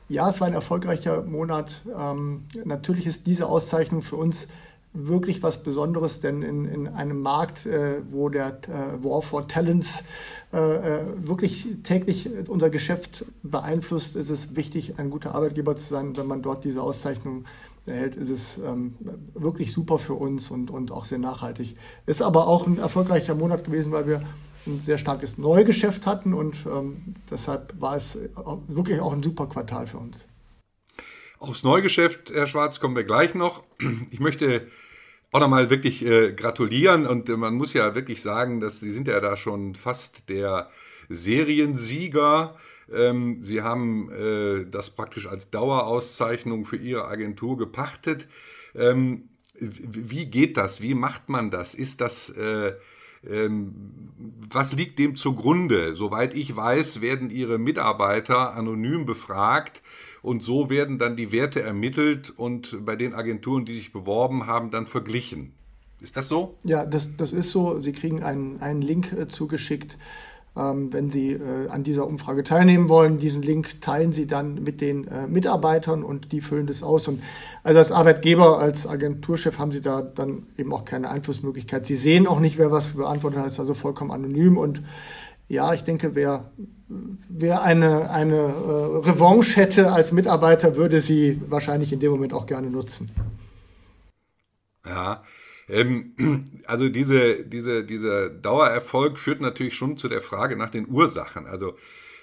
Ja, 0.09 0.27
es 0.27 0.41
war 0.41 0.47
ein 0.49 0.53
erfolgreicher 0.53 1.21
Monat. 1.21 1.81
Ähm, 1.97 2.43
natürlich 2.65 3.07
ist 3.07 3.27
diese 3.27 3.45
Auszeichnung 3.45 4.01
für 4.01 4.17
uns 4.17 4.49
wirklich 4.91 5.41
was 5.41 5.63
Besonderes, 5.63 6.19
denn 6.19 6.41
in, 6.41 6.65
in 6.65 6.87
einem 6.89 7.21
Markt, 7.21 7.65
äh, 7.65 8.01
wo 8.09 8.27
der 8.27 8.59
äh, 8.67 9.01
War 9.01 9.21
for 9.21 9.47
Talents 9.47 10.03
äh, 10.51 10.57
äh, 10.57 11.01
wirklich 11.15 11.65
täglich 11.83 12.29
unser 12.49 12.69
Geschäft 12.69 13.23
beeinflusst, 13.41 14.17
ist 14.17 14.29
es 14.29 14.57
wichtig, 14.57 14.95
ein 14.97 15.11
guter 15.11 15.33
Arbeitgeber 15.33 15.77
zu 15.77 15.85
sein. 15.85 16.17
Wenn 16.17 16.27
man 16.27 16.41
dort 16.41 16.65
diese 16.65 16.81
Auszeichnung 16.81 17.45
erhält, 17.85 18.15
ist 18.15 18.29
es 18.29 18.57
ähm, 18.57 18.95
wirklich 19.33 19.71
super 19.71 19.99
für 19.99 20.13
uns 20.13 20.51
und, 20.51 20.69
und 20.69 20.91
auch 20.91 21.05
sehr 21.05 21.17
nachhaltig. 21.17 21.75
Ist 22.05 22.21
aber 22.21 22.47
auch 22.47 22.67
ein 22.67 22.77
erfolgreicher 22.77 23.35
Monat 23.35 23.63
gewesen, 23.63 23.91
weil 23.91 24.07
wir 24.07 24.21
ein 24.67 24.79
sehr 24.79 24.97
starkes 24.97 25.37
Neugeschäft 25.37 26.05
hatten 26.05 26.33
und 26.33 26.65
ähm, 26.65 27.15
deshalb 27.29 27.73
war 27.79 27.95
es 27.95 28.19
wirklich 28.67 28.99
auch 28.99 29.13
ein 29.13 29.23
super 29.23 29.47
Quartal 29.47 29.87
für 29.87 29.97
uns. 29.97 30.27
Aufs 31.39 31.63
Neugeschäft, 31.63 32.31
Herr 32.31 32.47
Schwarz, 32.47 32.79
kommen 32.79 32.95
wir 32.95 33.05
gleich 33.05 33.33
noch. 33.33 33.63
Ich 34.11 34.19
möchte 34.19 34.67
auch 35.31 35.39
nochmal 35.39 35.69
wirklich 35.69 36.03
äh, 36.05 36.33
gratulieren 36.33 37.05
und 37.05 37.29
äh, 37.29 37.37
man 37.37 37.55
muss 37.55 37.73
ja 37.73 37.95
wirklich 37.95 38.21
sagen, 38.21 38.59
dass 38.59 38.79
Sie 38.79 38.91
sind 38.91 39.07
ja 39.07 39.19
da 39.19 39.37
schon 39.37 39.75
fast 39.75 40.27
der 40.29 40.69
Seriensieger. 41.07 42.57
Ähm, 42.93 43.39
Sie 43.41 43.61
haben 43.61 44.11
äh, 44.11 44.65
das 44.69 44.89
praktisch 44.91 45.27
als 45.27 45.51
Dauerauszeichnung 45.51 46.65
für 46.65 46.77
Ihre 46.77 47.05
Agentur 47.05 47.57
gepachtet. 47.57 48.27
Ähm, 48.75 49.29
wie 49.59 50.25
geht 50.25 50.57
das? 50.57 50.81
Wie 50.81 50.93
macht 50.93 51.29
man 51.29 51.51
das? 51.51 51.75
Ist 51.75 52.01
das 52.01 52.29
äh, 52.29 52.73
ähm, 53.27 53.73
was 54.51 54.73
liegt 54.73 54.99
dem 54.99 55.15
zugrunde? 55.15 55.95
Soweit 55.95 56.33
ich 56.33 56.55
weiß, 56.55 57.01
werden 57.01 57.29
Ihre 57.29 57.57
Mitarbeiter 57.57 58.55
anonym 58.55 59.05
befragt 59.05 59.81
und 60.21 60.41
so 60.43 60.69
werden 60.69 60.97
dann 60.97 61.15
die 61.15 61.31
Werte 61.31 61.61
ermittelt 61.61 62.33
und 62.35 62.85
bei 62.85 62.95
den 62.95 63.13
Agenturen, 63.13 63.65
die 63.65 63.73
sich 63.73 63.91
beworben 63.91 64.47
haben, 64.47 64.71
dann 64.71 64.87
verglichen. 64.87 65.53
Ist 66.01 66.15
das 66.15 66.29
so? 66.29 66.57
Ja, 66.63 66.85
das, 66.85 67.15
das 67.17 67.33
ist 67.33 67.51
so. 67.51 67.81
Sie 67.81 67.91
kriegen 67.91 68.23
einen, 68.23 68.61
einen 68.61 68.81
Link 68.81 69.11
äh, 69.11 69.27
zugeschickt 69.27 69.97
wenn 70.55 71.09
Sie 71.09 71.31
äh, 71.31 71.67
an 71.69 71.83
dieser 71.83 72.05
Umfrage 72.05 72.43
teilnehmen 72.43 72.89
wollen, 72.89 73.17
diesen 73.17 73.41
Link 73.41 73.81
teilen 73.81 74.11
Sie 74.11 74.27
dann 74.27 74.55
mit 74.63 74.81
den 74.81 75.07
äh, 75.07 75.27
Mitarbeitern 75.27 76.03
und 76.03 76.31
die 76.31 76.41
füllen 76.41 76.67
das 76.67 76.83
aus. 76.83 77.07
Und 77.07 77.21
also 77.63 77.79
als 77.79 77.91
Arbeitgeber, 77.91 78.59
als 78.59 78.87
Agenturchef 78.87 79.59
haben 79.59 79.71
Sie 79.71 79.81
da 79.81 80.01
dann 80.01 80.47
eben 80.57 80.73
auch 80.73 80.85
keine 80.85 81.09
Einflussmöglichkeit. 81.09 81.85
Sie 81.85 81.95
sehen 81.95 82.27
auch 82.27 82.39
nicht, 82.39 82.57
wer 82.57 82.71
was 82.71 82.95
beantwortet 82.95 83.39
hat, 83.39 83.47
ist 83.47 83.59
also 83.59 83.73
vollkommen 83.73 84.11
anonym. 84.11 84.57
Und 84.57 84.81
ja, 85.47 85.73
ich 85.73 85.83
denke, 85.83 86.13
wer, 86.15 86.51
wer 87.29 87.61
eine, 87.63 88.09
eine 88.11 88.35
äh, 88.35 89.09
Revanche 89.09 89.55
hätte 89.55 89.91
als 89.91 90.11
Mitarbeiter, 90.11 90.75
würde 90.75 90.99
sie 91.01 91.41
wahrscheinlich 91.47 91.93
in 91.93 91.99
dem 91.99 92.11
Moment 92.11 92.33
auch 92.33 92.45
gerne 92.45 92.69
nutzen. 92.69 93.11
Ja, 94.85 95.23
ähm, 95.69 96.51
also 96.65 96.89
diese, 96.89 97.45
diese, 97.45 97.83
dieser 97.83 98.29
Dauererfolg 98.29 99.19
führt 99.19 99.41
natürlich 99.41 99.75
schon 99.75 99.97
zu 99.97 100.09
der 100.09 100.21
Frage 100.21 100.55
nach 100.55 100.69
den 100.69 100.89
Ursachen. 100.89 101.45
Also 101.45 101.75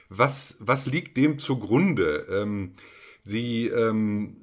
was, 0.09 0.57
was 0.61 0.87
liegt 0.87 1.17
dem 1.17 1.39
zugrunde? 1.39 2.27
Ähm, 2.31 2.73
die, 3.25 3.67
ähm, 3.67 4.37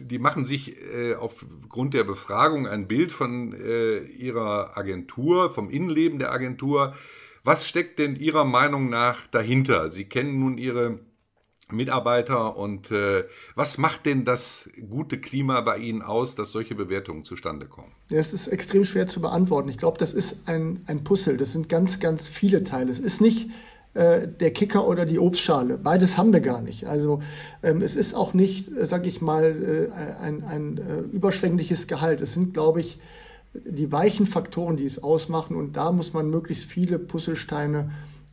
die 0.00 0.18
machen 0.18 0.44
sich 0.44 0.76
äh, 0.92 1.14
aufgrund 1.14 1.94
der 1.94 2.02
Befragung 2.02 2.66
ein 2.66 2.88
Bild 2.88 3.12
von 3.12 3.52
äh, 3.52 3.98
ihrer 3.98 4.76
Agentur, 4.76 5.52
vom 5.52 5.70
Innenleben 5.70 6.18
der 6.18 6.32
Agentur. 6.32 6.96
Was 7.44 7.68
steckt 7.68 7.98
denn 7.98 8.16
Ihrer 8.16 8.44
Meinung 8.44 8.90
nach 8.90 9.26
dahinter? 9.28 9.90
Sie 9.90 10.04
kennen 10.04 10.40
nun 10.40 10.58
Ihre 10.58 10.98
Mitarbeiter 11.72 12.56
und 12.56 12.90
äh, 12.90 13.24
was 13.54 13.78
macht 13.78 14.06
denn 14.06 14.24
das 14.24 14.68
gute 14.88 15.20
Klima 15.20 15.60
bei 15.60 15.78
Ihnen 15.78 16.02
aus, 16.02 16.34
dass 16.34 16.52
solche 16.52 16.74
Bewertungen 16.74 17.24
zustande 17.24 17.66
kommen? 17.66 17.92
Ja, 18.10 18.18
es 18.18 18.32
ist 18.32 18.46
extrem 18.48 18.84
schwer 18.84 19.06
zu 19.06 19.20
beantworten. 19.20 19.68
Ich 19.68 19.78
glaube, 19.78 19.98
das 19.98 20.12
ist 20.12 20.36
ein, 20.46 20.82
ein 20.86 21.04
Puzzle. 21.04 21.36
Das 21.36 21.52
sind 21.52 21.68
ganz, 21.68 22.00
ganz 22.00 22.28
viele 22.28 22.64
Teile. 22.64 22.90
Es 22.90 23.00
ist 23.00 23.20
nicht 23.20 23.50
äh, 23.94 24.28
der 24.28 24.52
Kicker 24.52 24.86
oder 24.86 25.04
die 25.04 25.18
Obstschale. 25.18 25.76
Beides 25.76 26.16
haben 26.16 26.32
wir 26.32 26.40
gar 26.40 26.60
nicht. 26.60 26.86
Also 26.86 27.20
ähm, 27.62 27.82
es 27.82 27.96
ist 27.96 28.14
auch 28.14 28.34
nicht, 28.34 28.70
äh, 28.76 28.86
sage 28.86 29.08
ich 29.08 29.20
mal, 29.20 29.88
äh, 29.90 30.22
ein, 30.22 30.44
ein 30.44 30.78
äh, 30.78 31.00
überschwängliches 31.00 31.86
Gehalt. 31.86 32.20
Es 32.20 32.34
sind, 32.34 32.54
glaube 32.54 32.80
ich, 32.80 33.00
die 33.52 33.90
weichen 33.90 34.26
Faktoren, 34.26 34.76
die 34.76 34.86
es 34.86 35.02
ausmachen. 35.02 35.56
Und 35.56 35.76
da 35.76 35.90
muss 35.90 36.12
man 36.12 36.30
möglichst 36.30 36.70
viele 36.70 36.98
Puzzlesteine 36.98 37.78
ähm, 37.78 37.90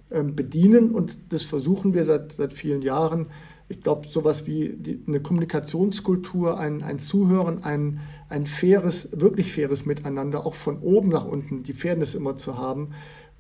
bedienen 0.09 0.91
und 0.91 1.17
das 1.29 1.43
versuchen 1.43 1.93
wir 1.93 2.05
seit, 2.05 2.33
seit 2.33 2.53
vielen 2.53 2.81
Jahren. 2.81 3.27
Ich 3.67 3.81
glaube, 3.81 4.07
sowas 4.07 4.47
wie 4.47 4.69
die, 4.69 5.03
eine 5.05 5.19
Kommunikationskultur, 5.19 6.57
ein, 6.57 6.81
ein 6.81 6.99
Zuhören, 6.99 7.63
ein, 7.63 7.99
ein 8.29 8.45
faires, 8.45 9.09
wirklich 9.11 9.51
faires 9.51 9.85
Miteinander, 9.85 10.45
auch 10.45 10.53
von 10.53 10.79
oben 10.79 11.09
nach 11.09 11.25
unten, 11.25 11.63
die 11.63 11.73
Fairness 11.73 12.15
immer 12.15 12.37
zu 12.37 12.57
haben, 12.57 12.91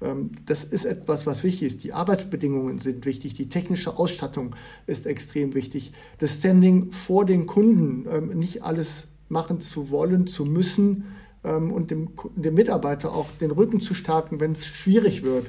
ähm, 0.01 0.31
das 0.45 0.63
ist 0.63 0.85
etwas, 0.85 1.25
was 1.25 1.43
wichtig 1.43 1.63
ist. 1.63 1.83
Die 1.83 1.93
Arbeitsbedingungen 1.93 2.79
sind 2.79 3.05
wichtig, 3.05 3.33
die 3.33 3.49
technische 3.49 3.97
Ausstattung 3.97 4.55
ist 4.85 5.07
extrem 5.07 5.53
wichtig. 5.53 5.93
Das 6.19 6.35
Standing 6.35 6.91
vor 6.91 7.25
den 7.25 7.45
Kunden, 7.45 8.05
ähm, 8.09 8.37
nicht 8.37 8.63
alles 8.63 9.07
machen 9.29 9.59
zu 9.59 9.89
wollen, 9.89 10.27
zu 10.27 10.45
müssen 10.45 11.05
ähm, 11.43 11.71
und 11.71 11.91
dem, 11.91 12.09
dem 12.35 12.53
Mitarbeiter 12.53 13.13
auch 13.13 13.27
den 13.41 13.51
Rücken 13.51 13.79
zu 13.79 13.93
stärken, 13.93 14.39
wenn 14.39 14.51
es 14.51 14.65
schwierig 14.65 15.23
wird. 15.23 15.47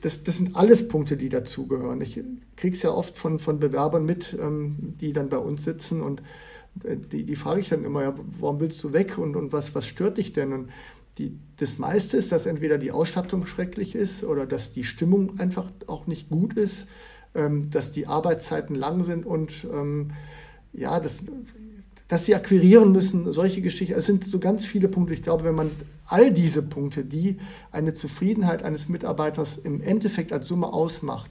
Das, 0.00 0.24
das, 0.24 0.36
sind 0.36 0.56
alles 0.56 0.88
Punkte, 0.88 1.16
die 1.16 1.30
dazugehören. 1.30 2.00
Ich 2.02 2.20
kriege 2.56 2.76
es 2.76 2.82
ja 2.82 2.90
oft 2.90 3.16
von, 3.16 3.38
von 3.38 3.58
Bewerbern 3.58 4.04
mit, 4.04 4.36
die 4.38 5.12
dann 5.12 5.28
bei 5.30 5.38
uns 5.38 5.64
sitzen 5.64 6.02
und 6.02 6.22
äh, 6.84 6.96
die, 6.96 7.24
die 7.24 7.36
frage 7.36 7.60
ich 7.60 7.68
dann 7.68 7.84
immer, 7.84 8.02
ja, 8.02 8.14
warum 8.40 8.60
willst 8.60 8.82
du 8.84 8.92
weg 8.92 9.18
und, 9.18 9.36
und 9.36 9.52
was, 9.52 9.74
was 9.74 9.86
stört 9.86 10.18
dich 10.18 10.32
denn? 10.32 10.52
Und 10.52 10.70
die, 11.18 11.38
das 11.58 11.78
meiste 11.78 12.16
ist, 12.16 12.32
dass 12.32 12.46
entweder 12.46 12.78
die 12.78 12.92
Ausstattung 12.92 13.44
schrecklich 13.44 13.94
ist 13.94 14.24
oder 14.24 14.46
dass 14.46 14.72
die 14.72 14.84
Stimmung 14.84 15.38
einfach 15.38 15.70
auch 15.86 16.06
nicht 16.06 16.30
gut 16.30 16.54
ist, 16.54 16.88
ähm, 17.34 17.70
dass 17.70 17.92
die 17.92 18.06
Arbeitszeiten 18.06 18.74
lang 18.74 19.02
sind 19.02 19.26
und 19.26 19.66
ähm, 19.72 20.12
ja, 20.72 21.00
das, 21.00 21.24
dass 22.12 22.26
sie 22.26 22.34
akquirieren 22.34 22.92
müssen, 22.92 23.32
solche 23.32 23.62
Geschichten. 23.62 23.94
Es 23.94 24.04
sind 24.04 24.22
so 24.22 24.38
ganz 24.38 24.66
viele 24.66 24.88
Punkte. 24.88 25.14
Ich 25.14 25.22
glaube, 25.22 25.44
wenn 25.44 25.54
man 25.54 25.70
all 26.04 26.30
diese 26.30 26.60
Punkte, 26.60 27.06
die 27.06 27.38
eine 27.70 27.94
Zufriedenheit 27.94 28.62
eines 28.62 28.86
Mitarbeiters 28.86 29.56
im 29.56 29.80
Endeffekt 29.80 30.30
als 30.30 30.46
Summe 30.46 30.74
ausmacht, 30.74 31.30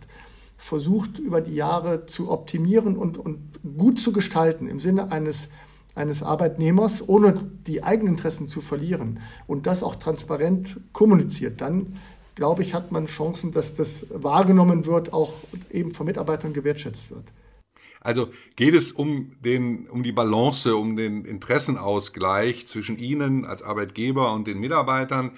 versucht 0.57 1.19
über 1.19 1.39
die 1.39 1.53
Jahre 1.53 2.07
zu 2.07 2.31
optimieren 2.31 2.97
und, 2.97 3.19
und 3.19 3.59
gut 3.77 3.99
zu 3.99 4.11
gestalten 4.11 4.67
im 4.67 4.79
Sinne 4.79 5.11
eines 5.11 5.49
eines 5.93 6.23
Arbeitnehmers, 6.23 7.07
ohne 7.07 7.51
die 7.67 7.83
eigenen 7.83 8.13
Interessen 8.15 8.47
zu 8.47 8.59
verlieren 8.61 9.19
und 9.45 9.67
das 9.67 9.83
auch 9.83 9.95
transparent 9.95 10.79
kommuniziert, 10.93 11.61
dann 11.61 11.97
glaube 12.33 12.63
ich, 12.63 12.73
hat 12.73 12.91
man 12.91 13.05
Chancen, 13.05 13.51
dass 13.51 13.75
das 13.75 14.07
wahrgenommen 14.09 14.87
wird, 14.87 15.13
auch 15.13 15.33
eben 15.69 15.93
von 15.93 16.07
Mitarbeitern 16.07 16.53
gewertschätzt 16.53 17.11
wird. 17.11 17.25
Also 18.01 18.29
geht 18.55 18.73
es 18.73 18.91
um, 18.91 19.31
den, 19.45 19.87
um 19.87 20.03
die 20.03 20.11
Balance, 20.11 20.75
um 20.75 20.95
den 20.95 21.23
Interessenausgleich 21.23 22.67
zwischen 22.67 22.97
Ihnen 22.97 23.45
als 23.45 23.61
Arbeitgeber 23.61 24.33
und 24.33 24.47
den 24.47 24.59
Mitarbeitern. 24.59 25.31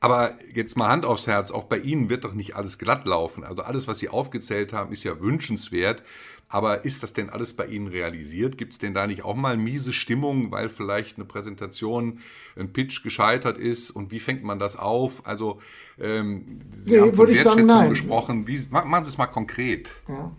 Aber 0.00 0.36
jetzt 0.54 0.76
mal 0.76 0.88
Hand 0.88 1.04
aufs 1.04 1.26
Herz, 1.26 1.50
auch 1.50 1.64
bei 1.64 1.78
Ihnen 1.78 2.08
wird 2.08 2.24
doch 2.24 2.32
nicht 2.34 2.56
alles 2.56 2.78
glatt 2.78 3.06
laufen. 3.06 3.42
Also 3.42 3.62
alles, 3.62 3.88
was 3.88 3.98
Sie 3.98 4.08
aufgezählt 4.08 4.72
haben, 4.72 4.92
ist 4.92 5.04
ja 5.04 5.20
wünschenswert. 5.20 6.02
Aber 6.48 6.84
ist 6.84 7.02
das 7.02 7.12
denn 7.12 7.30
alles 7.30 7.52
bei 7.52 7.66
Ihnen 7.66 7.86
realisiert? 7.86 8.58
Gibt 8.58 8.72
es 8.72 8.78
denn 8.78 8.92
da 8.92 9.06
nicht 9.06 9.24
auch 9.24 9.36
mal 9.36 9.56
miese 9.56 9.92
Stimmung, 9.92 10.50
weil 10.50 10.68
vielleicht 10.68 11.16
eine 11.16 11.24
Präsentation, 11.24 12.18
ein 12.56 12.72
Pitch 12.72 13.02
gescheitert 13.02 13.56
ist? 13.56 13.90
Und 13.90 14.10
wie 14.10 14.18
fängt 14.18 14.42
man 14.42 14.58
das 14.58 14.76
auf? 14.76 15.26
Also, 15.26 15.60
ähm, 15.98 16.60
Sie 16.84 16.92
nee, 16.92 17.00
haben 17.00 17.14
von 17.14 17.28
ich 17.28 17.40
sagen, 17.40 17.66
nein. 17.66 17.90
gesprochen. 17.90 18.46
Wie, 18.46 18.60
machen 18.70 19.04
Sie 19.04 19.10
es 19.10 19.18
mal 19.18 19.26
konkret. 19.26 19.90
Ja. 20.08 20.32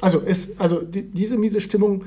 Also, 0.00 0.22
es, 0.24 0.58
also 0.58 0.80
die, 0.80 1.02
diese 1.02 1.36
miese 1.36 1.60
Stimmung 1.60 2.04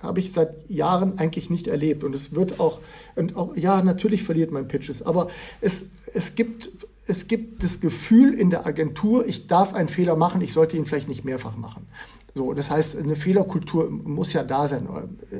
habe 0.00 0.20
ich 0.20 0.32
seit 0.32 0.68
Jahren 0.70 1.18
eigentlich 1.18 1.50
nicht 1.50 1.66
erlebt. 1.66 2.04
Und 2.04 2.14
es 2.14 2.34
wird 2.34 2.58
auch, 2.58 2.80
und 3.16 3.36
auch 3.36 3.56
ja, 3.56 3.82
natürlich 3.82 4.22
verliert 4.22 4.50
man 4.50 4.66
Pitches, 4.66 5.02
aber 5.02 5.28
es, 5.60 5.86
es 6.14 6.34
gibt 6.34 6.70
es 7.10 7.26
gibt 7.26 7.64
das 7.64 7.80
Gefühl 7.80 8.34
in 8.34 8.50
der 8.50 8.66
Agentur, 8.66 9.26
ich 9.26 9.48
darf 9.48 9.74
einen 9.74 9.88
Fehler 9.88 10.14
machen, 10.14 10.40
ich 10.42 10.52
sollte 10.52 10.76
ihn 10.76 10.86
vielleicht 10.86 11.08
nicht 11.08 11.24
mehrfach 11.24 11.56
machen. 11.56 11.88
So, 12.34 12.52
das 12.54 12.70
heißt, 12.70 12.96
eine 12.96 13.16
Fehlerkultur 13.16 13.90
muss 13.90 14.32
ja 14.32 14.44
da 14.44 14.68
sein. 14.68 14.88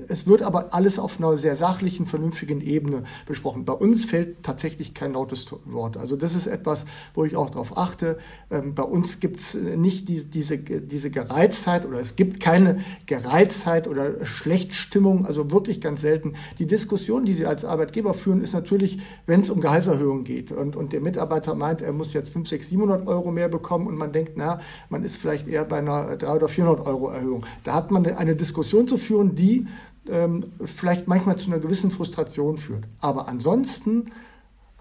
Es 0.09 0.26
wird 0.26 0.42
aber 0.42 0.74
alles 0.74 0.98
auf 0.98 1.18
einer 1.18 1.38
sehr 1.38 1.55
sachlichen, 1.55 2.05
vernünftigen 2.05 2.61
Ebene 2.61 3.05
besprochen. 3.26 3.64
Bei 3.64 3.74
uns 3.74 4.05
fällt 4.05 4.42
tatsächlich 4.42 4.92
kein 4.92 5.12
lautes 5.12 5.55
Wort. 5.66 5.96
Also 5.96 6.16
das 6.16 6.35
ist 6.35 6.48
etwas, 6.48 6.87
wo 7.14 7.24
ich 7.24 7.37
auch 7.37 7.50
darauf 7.50 7.79
achte. 7.79 8.18
Ähm, 8.50 8.74
bei 8.74 8.83
uns 8.83 9.20
gibt 9.20 9.38
es 9.38 9.55
nicht 9.55 10.09
diese, 10.09 10.26
diese, 10.26 10.59
diese 10.59 11.11
Gereiztheit 11.11 11.87
oder 11.87 12.00
es 12.00 12.16
gibt 12.16 12.40
keine 12.40 12.81
Gereiztheit 13.07 13.87
oder 13.87 14.24
Schlechtstimmung, 14.24 15.26
also 15.26 15.50
wirklich 15.53 15.81
ganz 15.81 16.00
selten. 16.00 16.35
Die 16.59 16.66
Diskussion, 16.66 17.24
die 17.24 17.35
Sie 17.35 17.46
als 17.46 17.64
Arbeitgeber 17.64 18.14
führen, 18.14 18.40
ist 18.42 18.53
natürlich, 18.53 18.98
wenn 19.26 19.42
es 19.42 19.50
um 19.50 19.61
Gehaltserhöhung 19.61 20.24
geht 20.24 20.50
und, 20.50 20.74
und 20.74 20.92
der 20.92 21.00
Mitarbeiter 21.00 21.55
meint, 21.55 21.83
er 21.83 21.92
muss 21.92 22.12
jetzt 22.14 22.31
5, 22.31 22.48
6, 22.48 22.68
700 22.68 23.07
Euro 23.07 23.31
mehr 23.31 23.48
bekommen 23.48 23.87
und 23.87 23.96
man 23.96 24.12
denkt, 24.12 24.33
na, 24.35 24.61
man 24.88 25.05
ist 25.05 25.16
vielleicht 25.16 25.46
eher 25.46 25.64
bei 25.64 25.79
einer 25.79 26.16
300 26.16 26.40
oder 26.40 26.48
400 26.48 26.79
Euro 26.80 27.08
Erhöhung. 27.10 27.44
Da 27.64 27.74
hat 27.74 27.90
man 27.90 28.06
eine 28.06 28.36
Diskussion 28.36 28.88
zu 28.88 28.96
führen, 28.96 29.34
die 29.34 29.66
ähm, 30.08 30.44
vielleicht 30.64 31.08
manchmal 31.08 31.36
zu 31.36 31.50
einer 31.50 31.60
gewissen 31.60 31.90
Frustration 31.90 32.56
führt. 32.56 32.84
Aber 33.00 33.28
ansonsten 33.28 34.06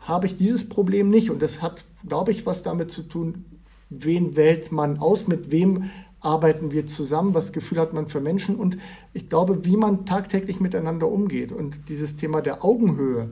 habe 0.02 0.28
ich 0.28 0.38
dieses 0.38 0.68
Problem 0.68 1.10
nicht. 1.10 1.30
Und 1.30 1.42
das 1.42 1.62
hat, 1.62 1.86
glaube 2.08 2.32
ich, 2.32 2.46
was 2.46 2.64
damit 2.64 2.92
zu 2.92 3.04
tun, 3.04 3.46
wen 3.90 4.36
wählt 4.36 4.72
man 4.72 5.00
aus, 5.00 5.28
mit 5.28 5.52
wem 5.52 5.90
arbeiten 6.22 6.72
wir 6.72 6.86
zusammen, 6.86 7.34
was 7.34 7.54
Gefühl 7.54 7.80
hat 7.80 7.94
man 7.94 8.08
für 8.08 8.20
Menschen 8.20 8.58
und 8.58 8.78
ich 9.14 9.30
glaube, 9.30 9.64
wie 9.66 9.78
man 9.78 10.06
tagtäglich 10.06 10.60
miteinander 10.60 11.08
umgeht. 11.08 11.54
Und 11.54 11.88
dieses 11.88 12.18
Thema 12.18 12.42
der 12.42 12.64
Augenhöhe, 12.66 13.32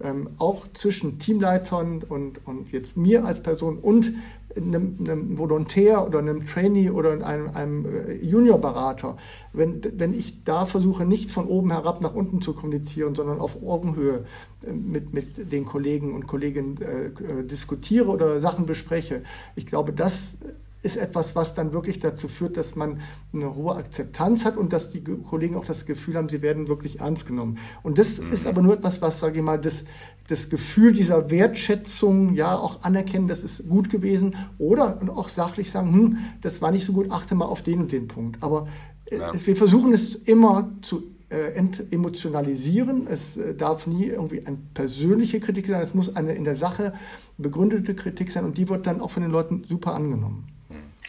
ähm, 0.00 0.30
auch 0.38 0.66
zwischen 0.74 1.18
Teamleitern 1.18 2.02
und, 2.08 2.46
und 2.46 2.70
jetzt 2.72 2.96
mir 2.96 3.24
als 3.24 3.42
Person 3.42 3.78
und 3.78 4.12
einem, 4.56 4.96
einem 5.00 5.38
Volontär 5.38 6.06
oder 6.06 6.18
einem 6.18 6.46
Trainee 6.46 6.90
oder 6.90 7.24
einem, 7.26 7.50
einem 7.54 7.86
äh, 7.86 8.14
Juniorberater, 8.24 9.16
wenn, 9.52 9.80
wenn 9.96 10.14
ich 10.14 10.42
da 10.44 10.66
versuche, 10.66 11.04
nicht 11.04 11.30
von 11.30 11.46
oben 11.46 11.70
herab 11.70 12.00
nach 12.00 12.14
unten 12.14 12.40
zu 12.40 12.54
kommunizieren, 12.54 13.14
sondern 13.14 13.40
auf 13.40 13.62
Augenhöhe 13.62 14.24
äh, 14.66 14.72
mit, 14.72 15.12
mit 15.12 15.52
den 15.52 15.64
Kollegen 15.64 16.14
und 16.14 16.26
Kolleginnen 16.26 16.78
äh, 16.80 17.06
äh, 17.06 17.44
diskutiere 17.44 18.08
oder 18.08 18.40
Sachen 18.40 18.66
bespreche, 18.66 19.22
ich 19.56 19.66
glaube, 19.66 19.92
das 19.92 20.36
ist 20.82 20.96
etwas, 20.96 21.34
was 21.34 21.54
dann 21.54 21.72
wirklich 21.72 21.98
dazu 21.98 22.28
führt, 22.28 22.56
dass 22.56 22.76
man 22.76 23.00
eine 23.32 23.54
hohe 23.54 23.74
Akzeptanz 23.74 24.44
hat 24.44 24.56
und 24.56 24.72
dass 24.72 24.90
die 24.90 25.02
Kollegen 25.02 25.56
auch 25.56 25.64
das 25.64 25.86
Gefühl 25.86 26.14
haben, 26.16 26.28
sie 26.28 26.42
werden 26.42 26.68
wirklich 26.68 27.00
ernst 27.00 27.26
genommen. 27.26 27.58
Und 27.82 27.98
das 27.98 28.20
mhm. 28.20 28.32
ist 28.32 28.46
aber 28.46 28.62
nur 28.62 28.74
etwas, 28.74 29.02
was, 29.02 29.18
sage 29.18 29.38
ich 29.38 29.44
mal, 29.44 29.58
das, 29.58 29.84
das 30.28 30.48
Gefühl 30.48 30.92
dieser 30.92 31.30
Wertschätzung, 31.30 32.34
ja, 32.34 32.54
auch 32.54 32.82
anerkennen, 32.82 33.28
das 33.28 33.42
ist 33.42 33.68
gut 33.68 33.90
gewesen 33.90 34.36
oder 34.58 35.00
und 35.00 35.10
auch 35.10 35.28
sachlich 35.28 35.70
sagen, 35.70 35.92
hm, 35.92 36.18
das 36.42 36.62
war 36.62 36.70
nicht 36.70 36.84
so 36.84 36.92
gut, 36.92 37.10
achte 37.10 37.34
mal 37.34 37.46
auf 37.46 37.62
den 37.62 37.80
und 37.80 37.92
den 37.92 38.06
Punkt. 38.06 38.42
Aber 38.42 38.68
äh, 39.06 39.18
ja. 39.18 39.34
es, 39.34 39.46
wir 39.46 39.56
versuchen 39.56 39.92
es 39.92 40.14
immer 40.14 40.70
zu 40.82 41.02
äh, 41.30 41.52
entemotionalisieren. 41.54 43.06
Es 43.06 43.36
äh, 43.36 43.54
darf 43.54 43.86
nie 43.86 44.06
irgendwie 44.06 44.46
eine 44.46 44.58
persönliche 44.74 45.40
Kritik 45.40 45.66
sein, 45.66 45.82
es 45.82 45.94
muss 45.94 46.14
eine 46.14 46.34
in 46.34 46.44
der 46.44 46.56
Sache 46.56 46.92
begründete 47.36 47.94
Kritik 47.94 48.30
sein 48.30 48.44
und 48.44 48.58
die 48.58 48.68
wird 48.68 48.86
dann 48.86 49.00
auch 49.00 49.10
von 49.10 49.22
den 49.22 49.32
Leuten 49.32 49.64
super 49.64 49.94
angenommen. 49.94 50.46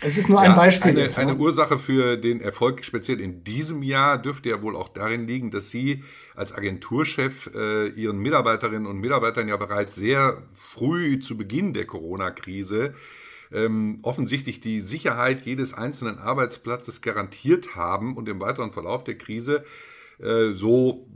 Es 0.02 0.18
ist 0.18 0.30
nur 0.30 0.40
ein 0.40 0.52
ja, 0.52 0.56
Beispiel. 0.56 0.92
Eine, 0.92 1.18
eine 1.18 1.36
Ursache 1.36 1.78
für 1.78 2.18
den 2.18 2.40
Erfolg, 2.42 2.86
speziell 2.86 3.20
in 3.20 3.44
diesem 3.44 3.84
Jahr, 3.84 4.18
dürfte 4.18 4.50
ja 4.50 4.62
wohl 4.62 4.76
auch 4.76 4.90
darin 4.90 5.28
liegen, 5.28 5.52
dass 5.52 5.70
Sie 5.70 6.04
als 6.36 6.54
Agenturchef 6.54 7.50
äh, 7.54 7.88
Ihren 7.90 8.20
Mitarbeiterinnen 8.20 8.86
und 8.86 9.00
Mitarbeitern 9.00 9.48
ja 9.48 9.58
bereits 9.58 9.96
sehr 9.96 10.44
früh 10.54 11.20
zu 11.20 11.38
Beginn 11.38 11.74
der 11.74 11.86
Corona-Krise 11.86 12.94
ähm, 13.52 13.98
offensichtlich 14.04 14.62
die 14.62 14.80
Sicherheit 14.82 15.42
jedes 15.42 15.74
einzelnen 15.74 16.20
Arbeitsplatzes 16.20 17.02
garantiert 17.02 17.76
haben 17.76 18.16
und 18.16 18.30
im 18.30 18.40
weiteren 18.40 18.72
Verlauf 18.72 19.04
der 19.04 19.18
Krise 19.18 19.66
äh, 20.20 20.54
so 20.54 21.08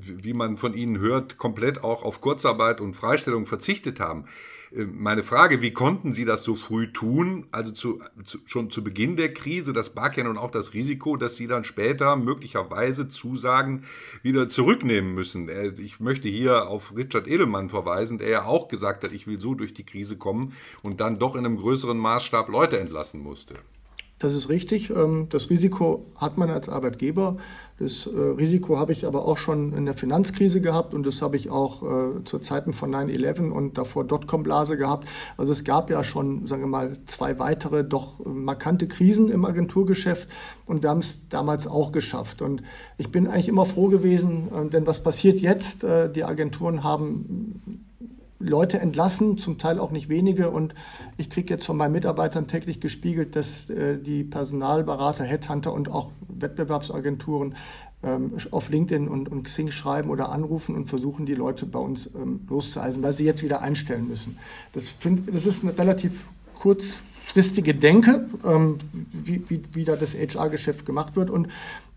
wie 0.00 0.32
man 0.32 0.56
von 0.56 0.74
Ihnen 0.74 0.98
hört, 0.98 1.38
komplett 1.38 1.84
auch 1.84 2.02
auf 2.02 2.20
Kurzarbeit 2.20 2.80
und 2.80 2.94
Freistellung 2.94 3.46
verzichtet 3.46 4.00
haben. 4.00 4.24
Äh, 4.74 4.84
meine 4.84 5.22
Frage, 5.22 5.62
wie 5.62 5.72
konnten 5.72 6.12
Sie 6.12 6.24
das 6.24 6.44
so 6.44 6.54
früh 6.54 6.92
tun? 6.92 7.46
Also 7.50 7.72
zu, 7.72 8.00
zu, 8.24 8.38
schon 8.46 8.70
zu 8.70 8.82
Beginn 8.82 9.16
der 9.16 9.32
Krise, 9.32 9.72
das 9.72 9.90
barg 9.90 10.16
ja 10.16 10.24
nun 10.24 10.38
auch 10.38 10.50
das 10.50 10.74
Risiko, 10.74 11.16
dass 11.16 11.36
Sie 11.36 11.46
dann 11.46 11.64
später 11.64 12.16
möglicherweise 12.16 13.08
Zusagen 13.08 13.84
wieder 14.22 14.48
zurücknehmen 14.48 15.14
müssen. 15.14 15.48
Äh, 15.48 15.68
ich 15.78 16.00
möchte 16.00 16.28
hier 16.28 16.68
auf 16.68 16.96
Richard 16.96 17.28
Edelmann 17.28 17.68
verweisen, 17.68 18.18
der 18.18 18.28
ja 18.28 18.44
auch 18.44 18.68
gesagt 18.68 19.04
hat, 19.04 19.12
ich 19.12 19.26
will 19.26 19.38
so 19.38 19.54
durch 19.54 19.74
die 19.74 19.84
Krise 19.84 20.16
kommen 20.16 20.52
und 20.82 21.00
dann 21.00 21.18
doch 21.18 21.34
in 21.34 21.44
einem 21.44 21.56
größeren 21.56 21.98
Maßstab 21.98 22.48
Leute 22.48 22.78
entlassen 22.78 23.22
musste. 23.22 23.54
Das 24.18 24.34
ist 24.34 24.48
richtig. 24.48 24.90
Ähm, 24.90 25.28
das 25.30 25.50
Risiko 25.50 26.04
hat 26.16 26.38
man 26.38 26.50
als 26.50 26.68
Arbeitgeber. 26.68 27.36
Das 27.78 28.06
äh, 28.06 28.10
Risiko 28.10 28.76
habe 28.76 28.90
ich 28.90 29.06
aber 29.06 29.24
auch 29.24 29.38
schon 29.38 29.72
in 29.72 29.84
der 29.84 29.94
Finanzkrise 29.94 30.60
gehabt 30.60 30.92
und 30.94 31.06
das 31.06 31.22
habe 31.22 31.36
ich 31.36 31.50
auch 31.50 31.82
äh, 31.82 32.24
zu 32.24 32.40
Zeiten 32.40 32.72
von 32.72 32.92
9-11 32.92 33.50
und 33.50 33.78
davor 33.78 34.04
Dotcom-Blase 34.04 34.76
gehabt. 34.76 35.06
Also 35.36 35.52
es 35.52 35.62
gab 35.62 35.88
ja 35.88 36.02
schon, 36.02 36.48
sagen 36.48 36.62
wir 36.62 36.68
mal, 36.68 36.92
zwei 37.06 37.38
weitere 37.38 37.84
doch 37.84 38.24
markante 38.24 38.88
Krisen 38.88 39.30
im 39.30 39.44
Agenturgeschäft 39.44 40.28
und 40.66 40.82
wir 40.82 40.90
haben 40.90 40.98
es 40.98 41.20
damals 41.28 41.68
auch 41.68 41.92
geschafft. 41.92 42.42
Und 42.42 42.62
ich 42.96 43.12
bin 43.12 43.28
eigentlich 43.28 43.48
immer 43.48 43.66
froh 43.66 43.86
gewesen, 43.86 44.48
äh, 44.52 44.68
denn 44.68 44.86
was 44.88 45.00
passiert 45.02 45.40
jetzt? 45.40 45.84
Die 46.14 46.24
Agenturen 46.24 46.82
haben 46.82 47.87
Leute 48.40 48.78
entlassen, 48.78 49.36
zum 49.38 49.58
Teil 49.58 49.78
auch 49.78 49.90
nicht 49.90 50.08
wenige. 50.08 50.50
Und 50.50 50.74
ich 51.16 51.30
kriege 51.30 51.52
jetzt 51.52 51.66
von 51.66 51.76
meinen 51.76 51.92
Mitarbeitern 51.92 52.46
täglich 52.46 52.80
gespiegelt, 52.80 53.34
dass 53.36 53.68
äh, 53.70 53.98
die 53.98 54.24
Personalberater, 54.24 55.24
Headhunter 55.24 55.72
und 55.72 55.90
auch 55.90 56.10
Wettbewerbsagenturen 56.28 57.54
ähm, 58.02 58.32
auf 58.52 58.68
LinkedIn 58.68 59.08
und, 59.08 59.28
und 59.28 59.42
Xing 59.42 59.70
schreiben 59.70 60.10
oder 60.10 60.30
anrufen 60.30 60.76
und 60.76 60.86
versuchen, 60.86 61.26
die 61.26 61.34
Leute 61.34 61.66
bei 61.66 61.80
uns 61.80 62.08
ähm, 62.14 62.40
loszueisen, 62.48 63.02
weil 63.02 63.12
sie 63.12 63.24
jetzt 63.24 63.42
wieder 63.42 63.60
einstellen 63.60 64.06
müssen. 64.06 64.38
Das, 64.72 64.88
find, 64.88 65.34
das 65.34 65.46
ist 65.46 65.64
eine 65.64 65.76
relativ 65.76 66.28
kurzfristige 66.54 67.74
Denke, 67.74 68.28
ähm, 68.44 68.78
wie, 69.12 69.42
wie, 69.48 69.62
wie 69.72 69.84
da 69.84 69.96
das 69.96 70.14
HR-Geschäft 70.14 70.86
gemacht 70.86 71.16
wird. 71.16 71.28
Und 71.28 71.48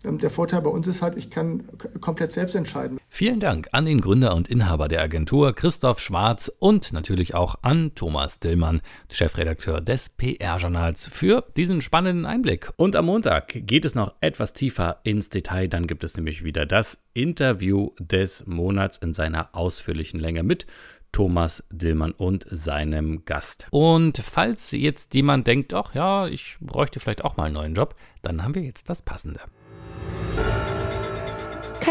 der 0.04 0.30
Vorteil 0.30 0.62
bei 0.62 0.70
uns 0.70 0.86
ist 0.86 1.02
halt, 1.02 1.16
ich 1.16 1.30
kann 1.30 1.64
komplett 2.00 2.32
selbst 2.32 2.54
entscheiden. 2.54 2.98
Vielen 3.08 3.40
Dank 3.40 3.68
an 3.72 3.84
den 3.84 4.00
Gründer 4.00 4.34
und 4.34 4.48
Inhaber 4.48 4.88
der 4.88 5.02
Agentur 5.02 5.54
Christoph 5.54 6.00
Schwarz 6.00 6.50
und 6.58 6.92
natürlich 6.92 7.34
auch 7.34 7.56
an 7.62 7.94
Thomas 7.94 8.40
Dillmann, 8.40 8.80
Chefredakteur 9.10 9.80
des 9.80 10.08
PR-Journals, 10.08 11.06
für 11.06 11.44
diesen 11.56 11.80
spannenden 11.82 12.26
Einblick. 12.26 12.70
Und 12.76 12.96
am 12.96 13.06
Montag 13.06 13.48
geht 13.66 13.84
es 13.84 13.94
noch 13.94 14.14
etwas 14.20 14.52
tiefer 14.52 15.00
ins 15.04 15.28
Detail. 15.28 15.68
Dann 15.68 15.86
gibt 15.86 16.04
es 16.04 16.16
nämlich 16.16 16.42
wieder 16.42 16.66
das 16.66 17.02
Interview 17.14 17.90
des 17.98 18.46
Monats 18.46 18.98
in 18.98 19.12
seiner 19.12 19.54
ausführlichen 19.54 20.18
Länge 20.18 20.42
mit 20.42 20.66
Thomas 21.12 21.62
Dillmann 21.70 22.12
und 22.12 22.46
seinem 22.50 23.24
Gast. 23.26 23.66
Und 23.70 24.18
falls 24.18 24.70
jetzt 24.72 25.14
jemand 25.14 25.46
denkt, 25.46 25.74
ach 25.74 25.94
ja, 25.94 26.26
ich 26.26 26.56
bräuchte 26.60 26.98
vielleicht 26.98 27.24
auch 27.24 27.36
mal 27.36 27.44
einen 27.44 27.54
neuen 27.54 27.74
Job, 27.74 27.94
dann 28.22 28.42
haben 28.42 28.54
wir 28.54 28.62
jetzt 28.62 28.88
das 28.88 29.02
Passende. 29.02 29.40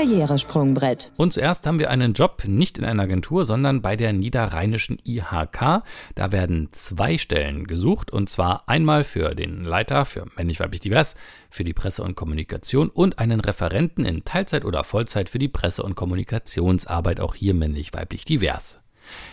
Karrieresprungbrett. 0.02 1.12
Und 1.18 1.34
zuerst 1.34 1.68
haben 1.68 1.78
wir 1.78 1.92
einen 1.92 2.14
Job 2.14 2.44
nicht 2.48 2.80
in 2.80 2.86
einer 2.86 3.04
Agentur, 3.04 3.46
sondern 3.46 3.82
bei 3.82 3.96
der 3.96 4.14
niederrheinischen 4.14 4.98
IHK. 5.06 5.84
Da 6.16 6.32
werden 6.32 6.70
zwei 6.72 7.20
Stellen 7.20 7.68
gesucht 7.68 8.10
und 8.10 8.30
zwar 8.30 8.68
einmal 8.68 9.04
für 9.04 9.36
den 9.36 9.64
Leiter 9.64 10.06
für 10.06 10.26
männlich-weiblich 10.38 10.82
divers, 10.82 11.16
für 11.52 11.64
die 11.64 11.74
Presse- 11.74 12.04
und 12.04 12.16
Kommunikation 12.16 12.90
und 12.90 13.20
einen 13.20 13.42
Referenten 13.42 14.06
in 14.06 14.24
Teilzeit 14.24 14.66
oder 14.66 14.84
Vollzeit 14.84 15.30
für 15.30 15.40
die 15.40 15.50
Presse- 15.50 15.84
und 15.84 15.96
Kommunikationsarbeit, 15.96 17.20
auch 17.20 17.36
hier 17.36 17.54
männlich-weiblich 17.54 18.26
divers. 18.26 18.82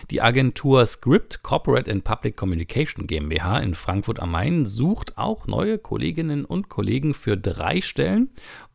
Die 0.09 0.21
Agentur 0.21 0.85
Script 0.85 1.43
Corporate 1.43 1.91
and 1.91 2.03
Public 2.03 2.35
Communication 2.35 3.07
GmbH 3.07 3.59
in 3.59 3.75
Frankfurt 3.75 4.19
am 4.19 4.31
Main 4.31 4.65
sucht 4.65 5.17
auch 5.17 5.47
neue 5.47 5.77
Kolleginnen 5.77 6.45
und 6.45 6.69
Kollegen 6.69 7.13
für 7.13 7.37
drei 7.37 7.81
Stellen. 7.81 8.29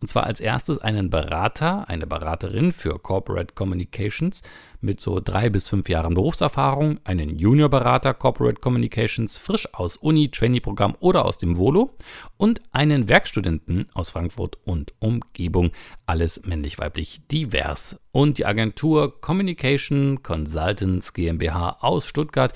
Und 0.05 0.09
zwar 0.09 0.25
als 0.25 0.41
erstes 0.41 0.77
einen 0.81 1.09
Berater, 1.09 1.89
eine 1.89 2.07
Beraterin 2.07 2.73
für 2.73 2.99
Corporate 2.99 3.55
Communications 3.55 4.43
mit 4.83 5.01
so 5.01 5.19
drei 5.19 5.49
bis 5.49 5.71
fünf 5.71 5.89
Jahren 5.89 6.13
Berufserfahrung, 6.13 7.01
einen 7.05 7.39
Juniorberater 7.39 8.13
Corporate 8.13 8.61
Communications 8.61 9.39
frisch 9.39 9.67
aus 9.73 9.97
Uni, 9.97 10.31
Trainee-Programm 10.31 10.95
oder 11.01 11.25
aus 11.25 11.39
dem 11.39 11.57
Volo 11.57 11.97
und 12.37 12.61
einen 12.71 13.09
Werkstudenten 13.09 13.89
aus 13.95 14.11
Frankfurt 14.11 14.59
und 14.67 14.93
Umgebung. 14.99 15.71
Alles 16.05 16.45
männlich-weiblich 16.45 17.23
divers. 17.29 17.99
Und 18.13 18.37
die 18.37 18.45
Agentur 18.45 19.23
Communication 19.23 20.23
Consultants 20.23 21.15
GmbH 21.15 21.79
aus 21.81 22.07
Stuttgart 22.07 22.53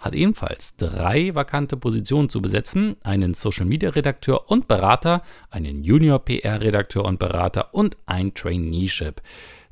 hat 0.00 0.14
ebenfalls 0.14 0.76
drei 0.76 1.34
vakante 1.34 1.76
Positionen 1.76 2.28
zu 2.28 2.42
besetzen: 2.42 2.96
einen 3.02 3.34
Social 3.34 3.66
Media 3.66 3.90
Redakteur 3.90 4.50
und 4.50 4.66
Berater, 4.66 5.22
einen 5.50 5.84
Junior 5.84 6.18
PR 6.24 6.60
Redakteur 6.60 7.04
und 7.04 7.18
Berater 7.18 7.72
und 7.74 7.96
ein 8.06 8.34
Traineeship. 8.34 9.22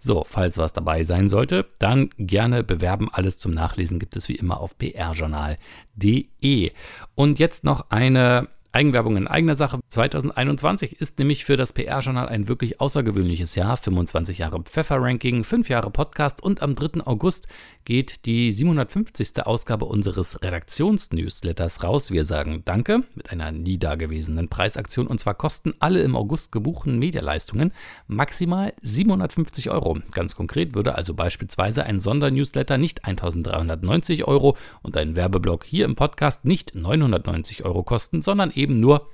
So, 0.00 0.24
falls 0.24 0.58
was 0.58 0.72
dabei 0.72 1.02
sein 1.02 1.28
sollte, 1.28 1.66
dann 1.80 2.10
gerne 2.18 2.62
bewerben. 2.62 3.08
Alles 3.10 3.40
zum 3.40 3.52
Nachlesen 3.52 3.98
gibt 3.98 4.16
es 4.16 4.28
wie 4.28 4.36
immer 4.36 4.60
auf 4.60 4.78
prjournal.de. 4.78 6.70
Und 7.16 7.38
jetzt 7.40 7.64
noch 7.64 7.90
eine 7.90 8.48
Eigenwerbung 8.70 9.16
in 9.16 9.26
eigener 9.26 9.54
Sache. 9.54 9.80
2021 9.88 11.00
ist 11.00 11.18
nämlich 11.18 11.46
für 11.46 11.56
das 11.56 11.72
PR-Journal 11.72 12.28
ein 12.28 12.48
wirklich 12.48 12.80
außergewöhnliches 12.80 13.54
Jahr. 13.54 13.78
25 13.78 14.38
Jahre 14.38 14.60
Pfeffer-Ranking, 14.60 15.42
5 15.42 15.70
Jahre 15.70 15.90
Podcast 15.90 16.42
und 16.42 16.60
am 16.60 16.74
3. 16.74 17.06
August 17.06 17.48
geht 17.86 18.26
die 18.26 18.52
750. 18.52 19.46
Ausgabe 19.46 19.86
unseres 19.86 20.42
Redaktionsnewsletters 20.42 21.82
raus. 21.82 22.10
Wir 22.10 22.26
sagen 22.26 22.60
Danke 22.66 23.04
mit 23.14 23.32
einer 23.32 23.52
nie 23.52 23.78
dagewesenen 23.78 24.48
Preisaktion 24.48 25.06
und 25.06 25.18
zwar 25.18 25.34
kosten 25.34 25.72
alle 25.78 26.02
im 26.02 26.14
August 26.14 26.52
gebuchten 26.52 26.98
Medialeistungen 26.98 27.72
maximal 28.06 28.74
750 28.82 29.70
Euro. 29.70 29.98
Ganz 30.12 30.34
konkret 30.34 30.74
würde 30.74 30.94
also 30.94 31.14
beispielsweise 31.14 31.84
ein 31.84 32.00
Sondernewsletter 32.00 32.76
nicht 32.76 33.06
1390 33.06 34.24
Euro 34.28 34.58
und 34.82 34.98
ein 34.98 35.16
Werbeblock 35.16 35.64
hier 35.64 35.86
im 35.86 35.96
Podcast 35.96 36.44
nicht 36.44 36.74
990 36.74 37.64
Euro 37.64 37.82
kosten, 37.82 38.20
sondern 38.20 38.52
eben 38.58 38.80
nur 38.80 39.08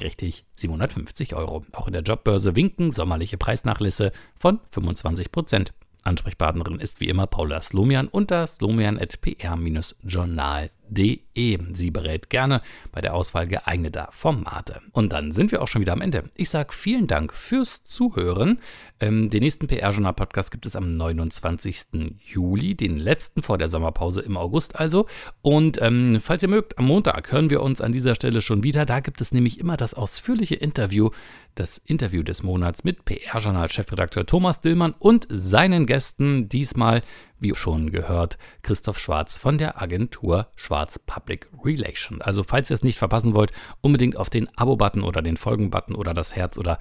richtig 0.00 0.44
750 0.56 1.34
Euro. 1.34 1.64
Auch 1.72 1.88
in 1.88 1.92
der 1.92 2.02
Jobbörse 2.02 2.56
winken 2.56 2.90
sommerliche 2.92 3.36
Preisnachlässe 3.38 4.12
von 4.36 4.60
25 4.70 5.32
Prozent. 5.32 5.72
Ansprechpartnerin 6.04 6.80
ist 6.80 7.00
wie 7.00 7.08
immer 7.08 7.26
Paula 7.26 7.62
Slomian 7.62 8.08
unter 8.08 8.46
slomian.pr-journal.de 8.46 10.81
www.ftf.de. 10.92 11.58
Sie 11.72 11.90
berät 11.90 12.30
gerne 12.30 12.60
bei 12.92 13.00
der 13.00 13.14
Auswahl 13.14 13.46
geeigneter 13.46 14.08
Formate. 14.12 14.80
Und 14.92 15.12
dann 15.12 15.32
sind 15.32 15.52
wir 15.52 15.62
auch 15.62 15.68
schon 15.68 15.80
wieder 15.80 15.92
am 15.92 16.00
Ende. 16.00 16.24
Ich 16.34 16.50
sage 16.50 16.72
vielen 16.72 17.06
Dank 17.06 17.34
fürs 17.34 17.84
Zuhören. 17.84 18.58
Ähm, 19.00 19.30
den 19.30 19.42
nächsten 19.42 19.66
PR-Journal-Podcast 19.66 20.50
gibt 20.50 20.66
es 20.66 20.76
am 20.76 20.96
29. 20.96 22.16
Juli, 22.20 22.74
den 22.74 22.98
letzten 22.98 23.42
vor 23.42 23.58
der 23.58 23.68
Sommerpause 23.68 24.20
im 24.20 24.36
August 24.36 24.78
also. 24.78 25.06
Und 25.40 25.80
ähm, 25.80 26.18
falls 26.20 26.42
ihr 26.42 26.48
mögt, 26.48 26.78
am 26.78 26.86
Montag 26.86 27.32
hören 27.32 27.50
wir 27.50 27.62
uns 27.62 27.80
an 27.80 27.92
dieser 27.92 28.14
Stelle 28.14 28.40
schon 28.40 28.62
wieder. 28.62 28.84
Da 28.86 29.00
gibt 29.00 29.20
es 29.20 29.32
nämlich 29.32 29.58
immer 29.58 29.76
das 29.76 29.94
ausführliche 29.94 30.54
Interview, 30.54 31.10
das 31.54 31.78
Interview 31.78 32.22
des 32.22 32.42
Monats 32.42 32.84
mit 32.84 33.04
PR-Journal-Chefredakteur 33.04 34.26
Thomas 34.26 34.60
Dillmann 34.60 34.94
und 34.98 35.26
seinen 35.30 35.86
Gästen. 35.86 36.48
Diesmal 36.48 37.02
wie 37.42 37.54
schon 37.54 37.90
gehört, 37.90 38.38
Christoph 38.62 38.98
Schwarz 38.98 39.38
von 39.38 39.58
der 39.58 39.80
Agentur 39.80 40.48
Schwarz 40.56 40.98
Public 40.98 41.48
Relations. 41.64 42.20
Also 42.20 42.42
falls 42.42 42.70
ihr 42.70 42.74
es 42.74 42.82
nicht 42.82 42.98
verpassen 42.98 43.34
wollt, 43.34 43.52
unbedingt 43.80 44.16
auf 44.16 44.30
den 44.30 44.48
Abo-Button 44.56 45.02
oder 45.02 45.22
den 45.22 45.36
Folgen-Button 45.36 45.94
oder 45.94 46.14
das 46.14 46.34
Herz 46.34 46.58
oder 46.58 46.78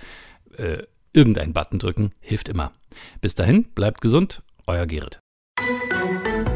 äh, 0.58 0.84
irgendeinen 1.13 1.54
Button 1.54 1.80
drücken, 1.80 2.12
hilft 2.19 2.50
immer. 2.50 2.71
Bis 3.19 3.36
dahin, 3.36 3.65
bleibt 3.74 4.02
gesund, 4.02 4.41
euer 4.67 4.86
Gerrit. 4.86 5.19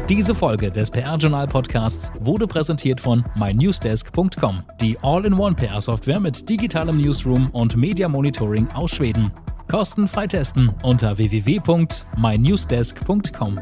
Diese 0.08 0.36
Folge 0.36 0.70
des 0.70 0.90
PR-Journal 0.90 1.48
Podcasts 1.48 2.12
wurde 2.20 2.46
präsentiert 2.46 3.00
von 3.00 3.24
mynewsdesk.com, 3.34 4.62
die 4.80 4.96
All-in-One 5.02 5.56
PR-Software 5.56 6.20
mit 6.20 6.48
digitalem 6.48 6.98
Newsroom 6.98 7.50
und 7.50 7.76
Media 7.76 8.08
Monitoring 8.08 8.68
aus 8.68 8.94
Schweden. 8.94 9.32
Kostenfrei 9.68 10.28
testen 10.28 10.72
unter 10.82 11.18
www.mynewsdesk.com. 11.18 13.60